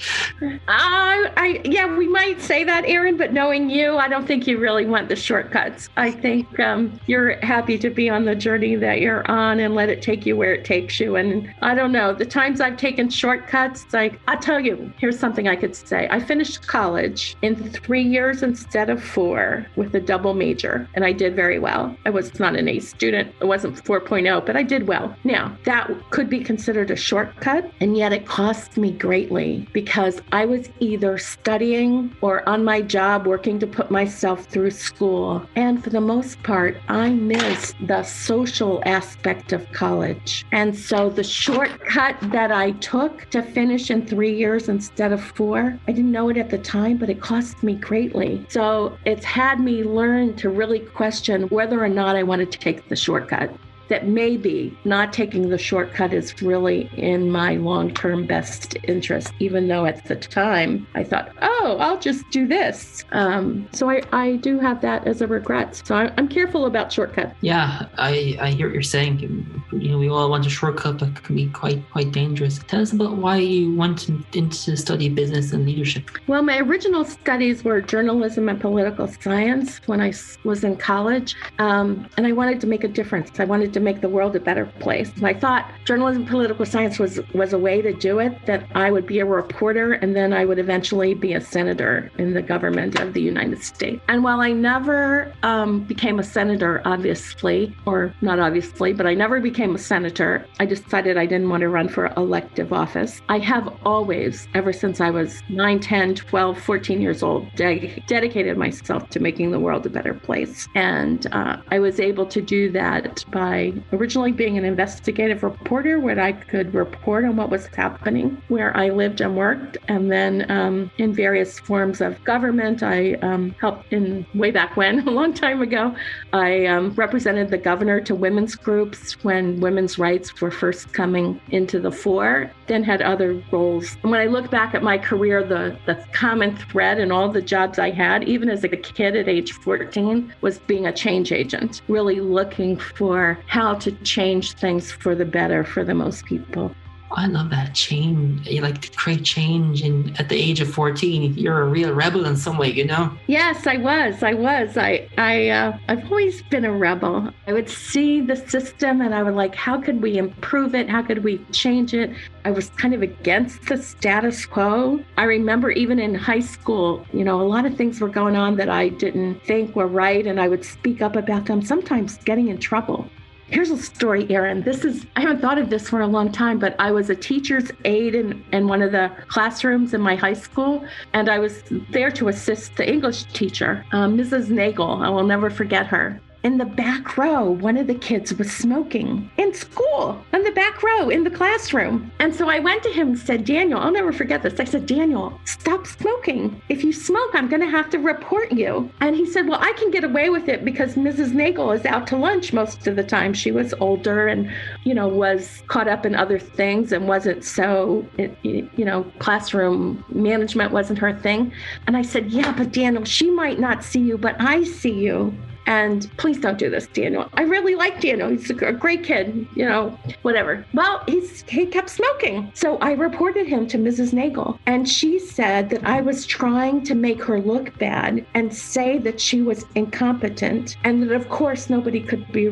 I, 0.68 1.32
I, 1.38 1.62
yeah, 1.66 1.96
we 1.96 2.08
might 2.08 2.42
say 2.42 2.64
that, 2.64 2.86
Aaron, 2.86 3.18
but 3.18 3.34
knowing 3.34 3.70
you, 3.70 3.98
I 3.98 4.08
don't 4.08 4.26
think 4.26 4.48
you 4.48 4.58
really 4.58 4.86
want 4.86 4.95
the 5.04 5.16
shortcuts. 5.16 5.90
I 5.98 6.12
think 6.12 6.60
um, 6.60 7.00
you're 7.08 7.36
happy 7.46 7.78
to 7.80 7.90
be 7.90 8.10
on 8.10 8.26
the 8.26 8.36
journey 8.36 8.76
that 8.76 9.02
you're 9.02 9.30
on 9.30 9.60
and 9.60 9.76
let 9.76 9.90
it 9.90 10.02
take 10.02 10.26
you 10.26 10.36
where 10.38 10.54
it 10.54 10.66
takes 10.66 11.00
you. 11.00 11.16
And 11.16 11.54
I 11.62 11.76
don't 11.76 11.92
know, 11.92 12.14
the 12.14 12.26
times 12.26 12.62
I've 12.62 12.78
taken 12.78 13.10
shortcuts, 13.10 13.86
like 13.94 14.20
I'll 14.28 14.40
tell 14.40 14.60
you, 14.60 14.92
here's 14.98 15.20
something 15.20 15.48
I 15.48 15.56
could 15.56 15.76
say. 15.76 16.08
I 16.10 16.20
finished 16.20 16.68
college 16.68 17.36
in 17.42 17.56
three 17.56 18.02
years 18.02 18.44
instead 18.44 18.90
of 18.90 19.04
four 19.04 19.66
with 19.76 19.94
a 19.96 20.00
double 20.00 20.34
major, 20.34 20.88
and 20.94 21.04
I 21.04 21.12
did 21.12 21.36
very 21.36 21.60
well. 21.60 21.96
I 22.06 22.10
was 22.10 22.40
not 22.40 22.56
an 22.56 22.68
A 22.68 22.80
student, 22.80 23.34
it 23.40 23.46
wasn't 23.46 23.84
4.0, 23.84 24.46
but 24.46 24.56
I 24.56 24.64
did 24.64 24.88
well. 24.88 25.16
Now, 25.24 25.56
that 25.66 25.92
could 26.10 26.30
be 26.30 26.40
considered 26.40 26.92
a 26.92 26.96
shortcut, 26.96 27.72
and 27.80 27.98
yet 27.98 28.14
it 28.14 28.26
cost 28.26 28.78
me 28.78 28.92
greatly 28.92 29.68
because 29.74 30.22
I 30.32 30.46
was 30.46 30.70
either 30.80 31.18
studying 31.18 32.16
or 32.22 32.48
on 32.48 32.64
my 32.64 32.82
job 32.82 33.28
working 33.28 33.60
to 33.60 33.68
put 33.68 33.92
myself 33.92 34.46
through 34.46 34.72
school. 34.86 35.48
And 35.56 35.84
for 35.84 35.90
the 35.90 36.02
most 36.02 36.42
part, 36.44 36.78
I 36.88 37.10
missed 37.10 37.76
the 37.88 38.04
social 38.04 38.82
aspect 38.86 39.54
of 39.54 39.70
college. 39.72 40.46
And 40.52 40.78
so 40.78 41.10
the 41.10 41.24
shortcut 41.24 42.18
that 42.32 42.52
I 42.52 42.72
took 42.72 43.30
to 43.32 43.42
finish 43.42 43.90
in 43.90 44.06
three 44.06 44.36
years 44.36 44.70
instead 44.70 45.12
of 45.12 45.24
four, 45.24 45.78
I 45.88 45.92
didn't 45.92 46.12
know 46.12 46.30
it 46.30 46.38
at 46.38 46.50
the 46.50 46.58
time, 46.58 46.98
but 46.98 47.10
it 47.10 47.22
cost 47.22 47.64
me 47.64 47.76
greatly. 47.76 48.46
So 48.50 48.98
it's 49.06 49.26
had 49.26 49.60
me 49.60 49.84
learn 49.84 50.36
to 50.36 50.50
really 50.50 50.80
question 50.80 51.44
whether 51.50 51.84
or 51.84 51.90
not 51.90 52.16
I 52.16 52.24
wanted 52.24 52.52
to 52.52 52.60
take 52.60 52.88
the 52.88 52.96
shortcut 52.96 53.52
that 53.88 54.08
maybe 54.08 54.78
not 54.84 55.14
taking 55.14 55.50
the 55.50 55.58
shortcut 55.58 56.14
is 56.14 56.42
really 56.42 56.90
in 56.98 57.32
my 57.32 57.56
long 57.56 57.94
term 57.94 58.26
best 58.26 58.78
interest, 58.84 59.34
even 59.40 59.68
though 59.68 59.86
at 59.86 60.06
the 60.06 60.16
time 60.16 60.88
I 60.96 61.04
thought, 61.04 61.32
oh, 61.42 61.78
I'll 61.80 62.00
just 62.00 62.30
do 62.32 62.48
this. 62.48 63.04
Um, 63.12 63.68
so 63.72 63.90
I, 63.90 64.02
I 64.12 64.36
do 64.38 64.60
have 64.60 64.82
that 64.82 65.06
as 65.08 65.22
a 65.22 65.28
regret. 65.28 65.82
So 65.86 65.96
I, 65.96 66.12
I'm 66.18 66.28
careful 66.28 66.66
about 66.66 66.92
shortcuts. 66.92 67.36
Yeah, 67.42 67.88
I, 67.98 68.38
I 68.40 68.52
hear 68.52 68.68
what 68.68 68.74
you're 68.74 68.84
saying. 68.84 69.55
You 69.72 69.90
know, 69.90 69.98
we 69.98 70.10
all 70.10 70.30
want 70.30 70.46
a 70.46 70.50
shortcut, 70.50 71.00
but 71.00 71.24
can 71.24 71.36
be 71.36 71.48
quite 71.48 71.82
quite 71.92 72.12
dangerous. 72.12 72.60
Tell 72.68 72.82
us 72.82 72.94
about 72.94 73.18
why 73.18 73.38
you 73.38 73.76
went 73.76 74.10
into 74.34 74.78
study 74.78 75.10
business 75.10 75.52
and 75.54 75.66
leadership. 75.66 76.10
Well, 76.28 76.44
my 76.44 76.60
original 76.60 77.04
studies 77.04 77.64
were 77.64 77.82
journalism 77.82 78.48
and 78.50 78.62
political 78.62 79.08
science 79.08 79.80
when 79.88 80.02
I 80.02 80.14
was 80.44 80.64
in 80.64 80.78
college, 80.78 81.36
um, 81.60 82.08
and 82.18 82.28
I 82.28 82.32
wanted 82.32 82.62
to 82.62 82.68
make 82.68 82.84
a 82.84 82.88
difference. 82.88 83.40
I 83.40 83.46
wanted 83.46 83.74
to 83.74 83.80
make 83.80 84.02
the 84.02 84.10
world 84.10 84.36
a 84.36 84.40
better 84.40 84.66
place. 84.80 85.12
And 85.16 85.26
I 85.26 85.34
thought 85.34 85.70
journalism 85.86 86.22
and 86.22 86.30
political 86.30 86.66
science 86.66 87.00
was 87.00 87.20
was 87.34 87.54
a 87.54 87.58
way 87.58 87.82
to 87.82 87.92
do 87.94 88.20
it, 88.20 88.46
that 88.46 88.66
I 88.76 88.92
would 88.92 89.08
be 89.08 89.20
a 89.20 89.26
reporter 89.26 89.94
and 89.94 90.16
then 90.16 90.32
I 90.32 90.46
would 90.46 90.60
eventually 90.60 91.14
be 91.14 91.34
a 91.34 91.42
senator 91.42 92.12
in 92.18 92.34
the 92.34 92.42
government 92.42 93.00
of 93.00 93.14
the 93.14 93.22
United 93.22 93.62
States. 93.62 94.02
And 94.08 94.24
while 94.24 94.42
I 94.42 94.52
never 94.52 95.34
um, 95.44 95.84
became 95.84 96.20
a 96.20 96.24
senator, 96.24 96.82
obviously, 96.86 97.76
or 97.86 98.14
not 98.22 98.40
obviously, 98.40 98.94
but 98.94 99.06
I 99.06 99.14
never 99.14 99.40
became 99.40 99.55
a 99.60 99.78
senator, 99.78 100.46
I 100.60 100.66
decided 100.66 101.18
I 101.18 101.26
didn't 101.26 101.50
want 101.50 101.62
to 101.62 101.70
run 101.70 101.88
for 101.88 102.08
elective 102.18 102.74
office. 102.74 103.22
I 103.30 103.40
have 103.40 103.74
always, 103.86 104.48
ever 104.54 104.74
since 104.74 105.00
I 105.00 105.10
was 105.10 105.42
9, 105.50 105.80
10, 105.80 106.16
12, 106.16 106.60
14 106.60 107.02
years 107.02 107.24
old, 107.24 107.48
de- 107.56 108.04
dedicated 108.08 108.58
myself 108.58 109.10
to 109.12 109.20
making 109.20 109.52
the 109.52 109.60
world 109.60 109.86
a 109.86 109.90
better 109.90 110.14
place. 110.14 110.68
And 110.76 111.26
uh, 111.32 111.58
I 111.70 111.80
was 111.80 112.00
able 112.00 112.26
to 112.26 112.42
do 112.42 112.70
that 112.72 113.24
by 113.32 113.74
originally 113.94 114.34
being 114.34 114.58
an 114.58 114.66
investigative 114.66 115.42
reporter 115.42 116.00
where 116.00 116.20
I 116.20 116.34
could 116.34 116.74
report 116.74 117.24
on 117.24 117.38
what 117.38 117.50
was 117.50 117.68
happening 117.68 118.42
where 118.50 118.76
I 118.76 118.90
lived 118.90 119.22
and 119.22 119.38
worked. 119.38 119.78
And 119.88 120.12
then 120.12 120.50
um, 120.52 120.92
in 120.98 121.14
various 121.14 121.60
forms 121.60 122.02
of 122.02 122.22
government, 122.26 122.84
I 122.84 123.14
um, 123.22 123.56
helped 123.62 123.94
in 123.94 124.26
way 124.34 124.52
back 124.52 124.76
when, 124.76 125.00
a 125.08 125.12
long 125.12 125.34
time 125.34 125.62
ago, 125.62 125.96
I 126.34 126.66
um, 126.66 126.92
represented 126.92 127.50
the 127.50 127.58
governor 127.58 128.02
to 128.02 128.16
women's 128.16 128.56
groups 128.56 129.24
when 129.24 129.45
women's 129.54 129.98
rights 129.98 130.42
were 130.42 130.52
first 130.52 130.94
coming 130.94 131.40
into 131.50 131.80
the 131.80 131.92
fore, 131.92 132.52
then 132.68 132.84
had 132.84 133.02
other 133.02 133.42
roles. 133.52 133.98
And 134.02 134.12
when 134.12 134.20
I 134.20 134.26
look 134.26 134.50
back 134.50 134.74
at 134.74 134.84
my 134.84 134.98
career, 134.98 135.44
the, 135.44 135.78
the 135.86 136.04
common 136.12 136.56
thread 136.56 137.00
in 137.00 137.12
all 137.12 137.30
the 137.30 137.42
jobs 137.42 137.80
I 137.80 137.92
had, 137.92 138.24
even 138.24 138.50
as 138.50 138.64
a 138.64 138.70
kid 138.70 139.16
at 139.16 139.28
age 139.28 139.52
14, 139.54 140.34
was 140.42 140.60
being 140.60 140.86
a 140.88 140.94
change 140.94 141.32
agent, 141.32 141.82
really 141.88 142.20
looking 142.20 142.78
for 142.78 143.38
how 143.48 143.76
to 143.76 143.92
change 144.04 144.54
things 144.54 144.92
for 144.92 145.16
the 145.16 145.26
better 145.26 145.64
for 145.64 145.84
the 145.84 145.94
most 145.94 146.26
people. 146.26 146.76
I 147.12 147.28
love 147.28 147.50
that 147.52 147.74
change. 147.74 148.48
You 148.48 148.62
like 148.62 148.82
to 148.82 148.92
create 148.92 149.24
change, 149.24 149.82
and 149.82 150.20
at 150.20 150.30
the 150.30 150.36
age 150.36 150.60
of 150.60 150.70
fourteen, 150.70 151.34
you're 151.36 151.62
a 151.62 151.66
real 151.66 151.94
rebel 151.94 152.26
in 152.26 152.36
some 152.36 152.58
way, 152.58 152.72
you 152.72 152.86
know. 152.86 153.12
Yes, 153.28 153.68
I 153.68 153.78
was. 153.78 154.24
I 154.24 154.34
was. 154.34 154.78
I. 154.78 155.08
I. 155.18 155.50
Uh, 155.50 155.78
I've 155.88 156.04
always 156.12 156.42
been 156.44 156.66
a 156.66 156.72
rebel. 156.72 157.32
I 157.48 157.54
would 157.54 157.70
see 157.70 158.22
the 158.22 158.36
system, 158.36 159.02
and 159.02 159.14
I 159.14 159.24
would 159.24 159.36
like, 159.36 159.56
how 159.56 159.80
could 159.80 160.02
we 160.02 160.18
improve 160.18 160.76
it? 160.76 160.90
How 160.90 161.02
could 161.02 161.24
we 161.24 161.38
change 161.52 161.94
it? 161.94 162.12
I 162.44 162.52
was 162.52 162.70
kind 162.72 162.94
of 162.94 163.02
against 163.02 163.68
the 163.68 163.78
status 163.78 164.46
quo. 164.46 165.00
I 165.18 165.24
remember 165.24 165.72
even 165.72 166.00
in 166.00 166.14
high 166.16 166.42
school, 166.42 167.06
you 167.14 167.24
know, 167.24 167.42
a 167.42 167.48
lot 167.48 167.66
of 167.66 167.76
things 167.76 168.02
were 168.02 168.10
going 168.10 168.36
on 168.36 168.56
that 168.58 168.70
I 168.70 168.90
didn't 168.90 169.44
think 169.46 169.76
were 169.76 169.88
right, 169.88 170.28
and 170.28 170.40
I 170.40 170.48
would 170.48 170.66
speak 170.66 171.02
up 171.02 171.16
about 171.16 171.46
them. 171.46 171.62
Sometimes 171.62 172.18
getting 172.18 172.50
in 172.50 172.58
trouble. 172.58 173.10
Here's 173.48 173.70
a 173.70 173.78
story, 173.78 174.26
Aaron. 174.32 174.64
This 174.64 174.84
is, 174.84 175.06
I 175.16 175.22
haven't 175.22 175.40
thought 175.40 175.60
of 175.60 175.70
this 175.70 175.88
for 175.88 176.02
a 176.02 176.08
long 176.08 176.32
time, 176.32 176.58
but 176.58 176.76
I 176.80 176.92
was 176.92 177.12
a 177.12 177.16
teacher's 177.16 177.72
aide 177.86 178.16
in, 178.16 178.44
in 178.52 178.68
one 178.68 178.82
of 178.82 178.92
the 178.92 179.12
classrooms 179.28 179.94
in 179.94 180.02
my 180.02 180.16
high 180.16 180.34
school, 180.34 180.84
and 181.14 181.30
I 181.30 181.38
was 181.38 181.64
there 181.92 182.10
to 182.12 182.28
assist 182.30 182.76
the 182.76 182.90
English 182.90 183.26
teacher, 183.34 183.86
um, 183.92 184.18
Mrs. 184.18 184.50
Nagel. 184.50 185.04
I 185.04 185.10
will 185.10 185.24
never 185.24 185.52
forget 185.52 185.86
her 185.88 186.20
in 186.46 186.60
the 186.60 186.66
back 186.66 187.18
row, 187.18 187.50
one 187.50 187.76
of 187.76 187.88
the 187.88 187.96
kids 187.96 188.32
was 188.36 188.52
smoking 188.52 189.28
in 189.38 189.52
school, 189.52 190.24
in 190.32 190.44
the 190.44 190.52
back 190.52 190.84
row, 190.84 191.10
in 191.10 191.24
the 191.24 191.30
classroom. 191.32 192.12
And 192.20 192.36
so 192.36 192.48
I 192.50 192.60
went 192.60 192.84
to 192.84 192.92
him 192.92 193.08
and 193.08 193.18
said, 193.18 193.46
Daniel, 193.46 193.80
I'll 193.80 193.92
never 193.92 194.14
forget 194.14 194.44
this. 194.44 194.60
I 194.60 194.64
said, 194.64 194.86
Daniel, 194.86 195.40
stop 195.46 195.88
smoking. 195.88 196.62
If 196.70 196.84
you 196.84 196.94
smoke, 196.94 197.32
I'm 197.34 197.50
going 197.50 197.64
to 197.64 197.70
have 197.70 197.90
to 197.90 197.98
report 197.98 198.52
you. 198.52 198.92
And 199.02 199.16
he 199.16 199.26
said, 199.26 199.48
Well, 199.48 199.60
I 199.60 199.74
can 199.74 199.90
get 199.90 200.04
away 200.04 200.30
with 200.30 200.48
it 200.48 200.64
because 200.64 200.94
Mrs. 200.94 201.34
Nagel 201.34 201.72
is 201.72 201.84
out 201.84 202.06
to 202.08 202.16
lunch 202.16 202.54
most 202.54 202.86
of 202.86 202.96
the 202.96 203.04
time. 203.04 203.34
She 203.34 203.50
was 203.50 203.74
older 203.80 204.28
and, 204.28 204.48
you 204.84 204.94
know, 204.94 205.08
was 205.08 205.64
caught 205.66 205.88
up 205.88 206.06
in 206.06 206.14
other 206.14 206.38
things 206.38 206.92
and 206.92 207.08
wasn't 207.08 207.44
so, 207.44 208.08
you 208.44 208.86
know, 208.86 209.04
classroom 209.18 210.06
management 210.10 210.72
wasn't 210.72 211.00
her 211.00 211.12
thing. 211.12 211.52
And 211.88 211.98
I 211.98 212.04
said, 212.04 212.30
Yeah, 212.30 212.54
but 212.56 212.72
Daniel, 212.72 213.04
she 213.04 213.32
might 213.32 213.60
not 213.60 213.84
see 213.84 214.02
you, 214.02 214.20
but 214.20 214.40
I 214.40 214.64
see 214.64 214.94
you. 214.94 215.36
And 215.66 216.10
please 216.18 216.40
don't 216.40 216.58
do 216.58 216.70
this, 216.70 216.88
Daniel. 216.88 217.30
I 217.34 217.42
really 217.44 217.76
like 217.76 218.00
Daniel. 218.00 218.30
He's 218.30 218.50
a 218.50 218.74
great 218.74 219.04
kid, 219.04 219.48
you 219.56 219.66
know, 219.66 219.98
whatever. 220.22 220.66
Well, 220.74 221.04
he's 221.08 221.44
he 221.48 221.66
kept 221.66 221.90
smoking. 221.90 222.52
So 222.54 222.78
I 222.78 222.92
reported 222.92 223.48
him 223.48 223.68
to 223.68 223.78
Mrs. 223.78 224.14
Nagel, 224.14 224.60
and 224.66 224.88
she 224.88 225.20
said 225.20 225.70
that 225.70 225.86
I 225.86 226.02
was 226.02 226.26
trying 226.26 226.84
to 226.84 226.96
make 226.96 227.24
her 227.24 227.40
look 227.40 227.78
bad 227.78 228.26
and 228.34 228.54
say 228.54 228.98
that 229.00 229.20
she 229.20 229.42
was 229.42 229.66
incompetent, 229.76 230.78
and 230.84 231.02
that 231.04 231.12
of 231.12 231.30
course 231.30 231.70
nobody 231.70 232.00
could 232.00 232.32
be, 232.32 232.50